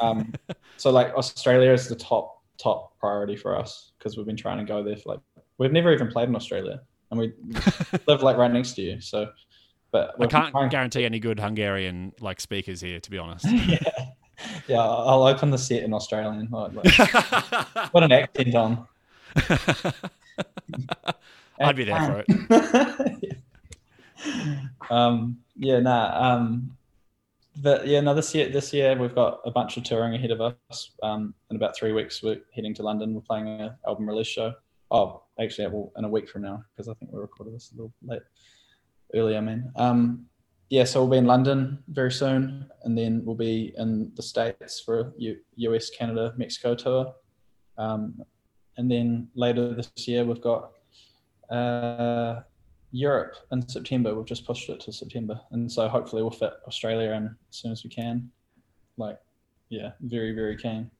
um, 0.00 0.32
so, 0.76 0.90
like, 0.90 1.14
Australia 1.14 1.72
is 1.72 1.88
the 1.88 1.96
top 1.96 2.42
top 2.58 2.98
priority 2.98 3.36
for 3.36 3.58
us 3.58 3.92
because 3.98 4.16
we've 4.16 4.26
been 4.26 4.36
trying 4.36 4.58
to 4.58 4.64
go 4.64 4.82
there 4.82 4.96
for 4.96 5.14
like 5.14 5.20
we've 5.58 5.72
never 5.72 5.92
even 5.92 6.08
played 6.08 6.28
in 6.28 6.36
Australia, 6.36 6.80
and 7.10 7.20
we 7.20 7.32
live 8.06 8.22
like 8.22 8.36
right 8.36 8.50
next 8.50 8.72
to 8.72 8.82
you. 8.82 9.00
So, 9.00 9.30
but 9.92 10.14
I 10.20 10.26
can't 10.26 10.50
trying- 10.50 10.68
guarantee 10.68 11.04
any 11.04 11.20
good 11.20 11.38
Hungarian 11.38 12.12
like 12.20 12.40
speakers 12.40 12.80
here, 12.80 13.00
to 13.00 13.10
be 13.10 13.18
honest. 13.18 13.46
yeah, 13.50 13.78
yeah. 14.68 14.80
I'll 14.80 15.24
open 15.24 15.50
the 15.50 15.58
set 15.58 15.82
in 15.82 15.92
Australian. 15.92 16.46
what 16.50 18.02
an 18.02 18.12
accent 18.12 18.54
on. 18.54 18.86
I'd 21.60 21.76
be 21.76 21.84
there 21.84 22.00
for 22.06 22.24
it. 22.26 23.38
um, 24.90 25.38
yeah, 25.56 25.80
nah. 25.80 26.34
Um, 26.34 26.76
but 27.56 27.86
yeah, 27.86 28.00
no. 28.00 28.14
This 28.14 28.34
year, 28.34 28.48
this 28.48 28.72
year 28.72 28.96
we've 28.96 29.14
got 29.14 29.40
a 29.44 29.50
bunch 29.50 29.76
of 29.76 29.84
touring 29.84 30.14
ahead 30.14 30.30
of 30.30 30.40
us. 30.40 30.90
Um, 31.02 31.34
in 31.50 31.56
about 31.56 31.76
three 31.76 31.92
weeks, 31.92 32.22
we're 32.22 32.40
heading 32.54 32.74
to 32.74 32.82
London. 32.82 33.14
We're 33.14 33.20
playing 33.20 33.48
an 33.48 33.74
album 33.86 34.08
release 34.08 34.26
show. 34.26 34.54
Oh, 34.90 35.22
actually, 35.40 35.68
well, 35.68 35.92
in 35.96 36.04
a 36.04 36.08
week 36.08 36.28
from 36.28 36.42
now, 36.42 36.64
because 36.74 36.88
I 36.88 36.94
think 36.94 37.12
we 37.12 37.20
recorded 37.20 37.54
this 37.54 37.70
a 37.72 37.76
little 37.76 37.92
late, 38.02 38.22
earlier. 39.14 39.38
I 39.38 39.40
mean, 39.40 39.70
um, 39.76 40.26
yeah. 40.70 40.84
So 40.84 41.00
we'll 41.00 41.10
be 41.10 41.18
in 41.18 41.26
London 41.26 41.82
very 41.88 42.12
soon, 42.12 42.68
and 42.84 42.96
then 42.96 43.22
we'll 43.24 43.36
be 43.36 43.74
in 43.76 44.12
the 44.14 44.22
states 44.22 44.80
for 44.80 45.00
a 45.00 45.12
U- 45.18 45.40
US, 45.56 45.90
Canada, 45.90 46.34
Mexico 46.36 46.74
tour. 46.74 47.14
Um, 47.78 48.20
and 48.76 48.90
then 48.90 49.28
later 49.34 49.74
this 49.74 49.90
year, 50.06 50.24
we've 50.24 50.40
got 50.40 50.72
uh, 51.50 52.40
Europe 52.92 53.34
in 53.52 53.68
September. 53.68 54.14
We've 54.14 54.26
just 54.26 54.46
pushed 54.46 54.68
it 54.68 54.80
to 54.80 54.92
September, 54.92 55.40
and 55.50 55.70
so 55.70 55.88
hopefully 55.88 56.22
we'll 56.22 56.30
fit 56.30 56.52
Australia 56.66 57.12
in 57.12 57.26
as 57.26 57.56
soon 57.56 57.72
as 57.72 57.84
we 57.84 57.90
can. 57.90 58.30
Like, 58.96 59.18
yeah, 59.68 59.90
very 60.00 60.32
very 60.32 60.56
keen. 60.56 60.90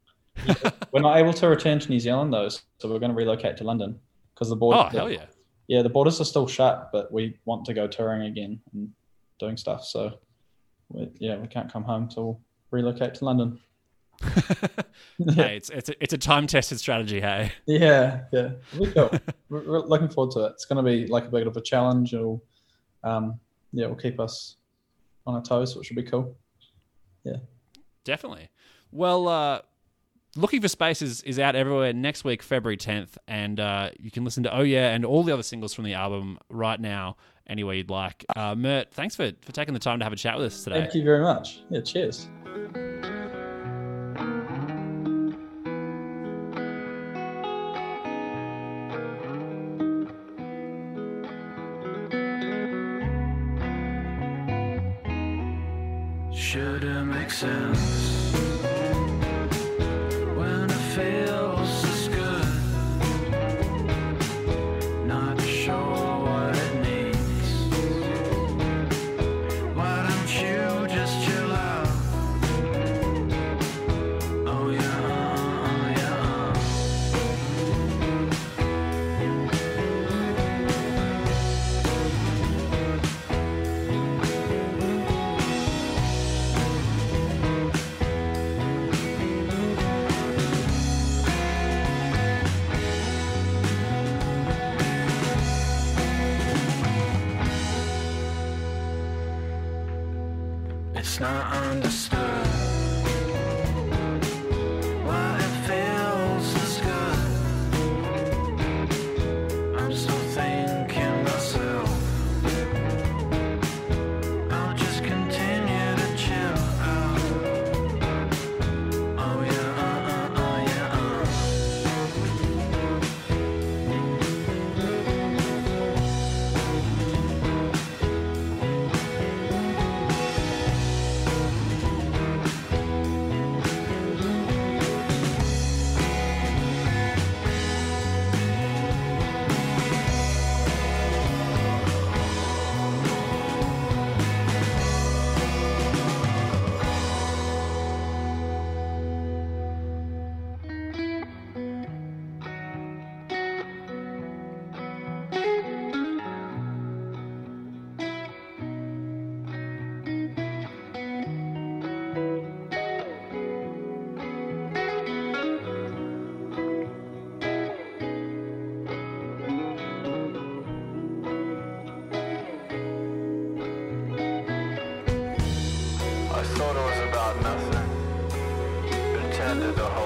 We're 0.93 1.01
not 1.01 1.17
able 1.17 1.33
to 1.35 1.49
return 1.49 1.79
to 1.79 1.89
New 1.89 2.01
Zealand 2.01 2.33
though, 2.33 2.49
so 2.49 2.89
we're 2.89 2.99
going 2.99 3.13
to 3.13 3.17
relocate 3.17 3.57
to 3.59 3.65
London 3.65 4.01
because 4.35 4.49
the 4.49 4.57
border. 4.57 4.81
Oh 4.81 4.89
hell 4.89 5.11
yeah! 5.11 5.27
Yeah, 5.69 5.83
the 5.83 5.89
borders 5.89 6.21
are 6.21 6.25
still 6.25 6.47
shut, 6.47 6.91
but 6.93 7.13
we 7.13 7.39
want 7.45 7.65
to 7.67 7.75
go 7.75 7.87
touring 7.87 8.23
again 8.23 8.61
and 8.73 8.91
doing 9.39 9.57
stuff. 9.57 9.85
So, 9.85 10.19
we, 10.89 11.11
yeah, 11.19 11.37
we 11.37 11.49
can't 11.49 11.73
come 11.73 11.85
home, 11.85 12.09
we'll 12.17 12.41
relocate 12.71 13.15
to 13.15 13.25
London. 13.25 13.59
hey, 15.35 15.57
it's 15.57 15.71
it's 15.71 15.89
a, 15.89 16.03
it's 16.03 16.13
a 16.13 16.19
time 16.19 16.47
tested 16.47 16.79
strategy. 16.79 17.21
Hey, 17.21 17.53
Yeah, 17.67 18.23
yeah, 18.33 18.51
we 18.79 18.91
cool. 18.93 19.11
we're, 19.49 19.65
we're 19.67 19.81
looking 19.81 20.09
forward 20.09 20.33
to 20.33 20.45
it. 20.47 20.53
It's 20.53 20.65
going 20.65 20.85
to 20.85 20.89
be 20.89 21.07
like 21.07 21.25
a 21.27 21.29
bit 21.29 21.47
of 21.47 21.57
a 21.57 21.61
challenge. 21.61 22.15
It'll, 22.15 22.43
um, 23.03 23.39
yeah, 23.73 23.87
it 23.87 23.89
will 23.89 23.97
keep 23.97 24.21
us 24.21 24.57
on 25.27 25.35
our 25.35 25.43
toes, 25.43 25.77
which 25.77 25.91
will 25.91 25.97
be 25.97 26.09
cool. 26.09 26.37
Yeah, 27.25 27.37
definitely. 28.05 28.51
Well, 28.93 29.29
uh, 29.29 29.61
looking 30.37 30.61
for 30.61 30.69
space 30.69 31.03
is, 31.03 31.23
is 31.23 31.39
out 31.39 31.57
everywhere 31.57 31.93
next 31.93 32.25
week, 32.25 32.43
February 32.43 32.77
10th, 32.77 33.17
and 33.27 33.59
uh, 33.59 33.91
you 33.99 34.11
can 34.11 34.25
listen 34.25 34.43
to 34.45 34.57
Oh 34.57 34.63
Yeah 34.63 34.91
and 34.91 35.05
all 35.05 35.23
the 35.23 35.33
other 35.33 35.43
singles 35.43 35.75
from 35.75 35.85
the 35.85 35.95
album 35.95 36.39
right 36.49 36.81
now, 36.81 37.17
anywhere 37.47 37.75
you'd 37.75 37.91
like. 37.91 38.25
Uh, 38.37 38.55
Mert, 38.55 38.93
thanks 38.93 39.17
for 39.17 39.33
for 39.43 39.53
taking 39.53 39.75
the 39.75 39.81
time 39.81 39.99
to 39.99 40.05
have 40.05 40.13
a 40.13 40.17
chat 40.17 40.37
with 40.37 40.47
us 40.47 40.65
today. 40.65 40.81
Thank 40.81 40.95
you 40.95 41.05
very 41.05 41.23
much. 41.23 41.63
Yeah, 41.71 41.81
cheers. 41.81 42.29
Should 56.33 56.85
it 56.85 57.05
make 57.05 57.31
sense 57.31 58.04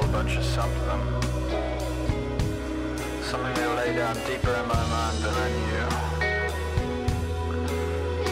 whole 0.08 0.22
bunch 0.22 0.36
of 0.36 0.44
something. 0.44 1.00
Something 3.22 3.54
that 3.54 3.76
lay 3.76 3.94
down 3.94 4.14
deeper 4.26 4.52
in 4.54 4.68
my 4.68 4.84
mind 4.88 5.18
than 5.18 5.34
I 5.34 5.48
knew. 5.58 5.88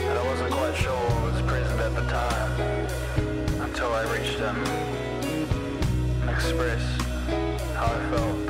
And 0.08 0.18
I 0.18 0.24
wasn't 0.26 0.50
quite 0.52 0.76
sure 0.76 0.94
what 0.94 1.32
was 1.32 1.42
present 1.42 1.80
at 1.80 1.94
the 1.94 2.06
time. 2.06 2.52
Until 3.60 3.92
I 3.92 4.02
reached 4.12 4.38
him 4.38 4.56
and 6.22 6.30
expressed 6.30 7.02
how 7.74 7.86
I 7.86 8.10
felt. 8.10 8.45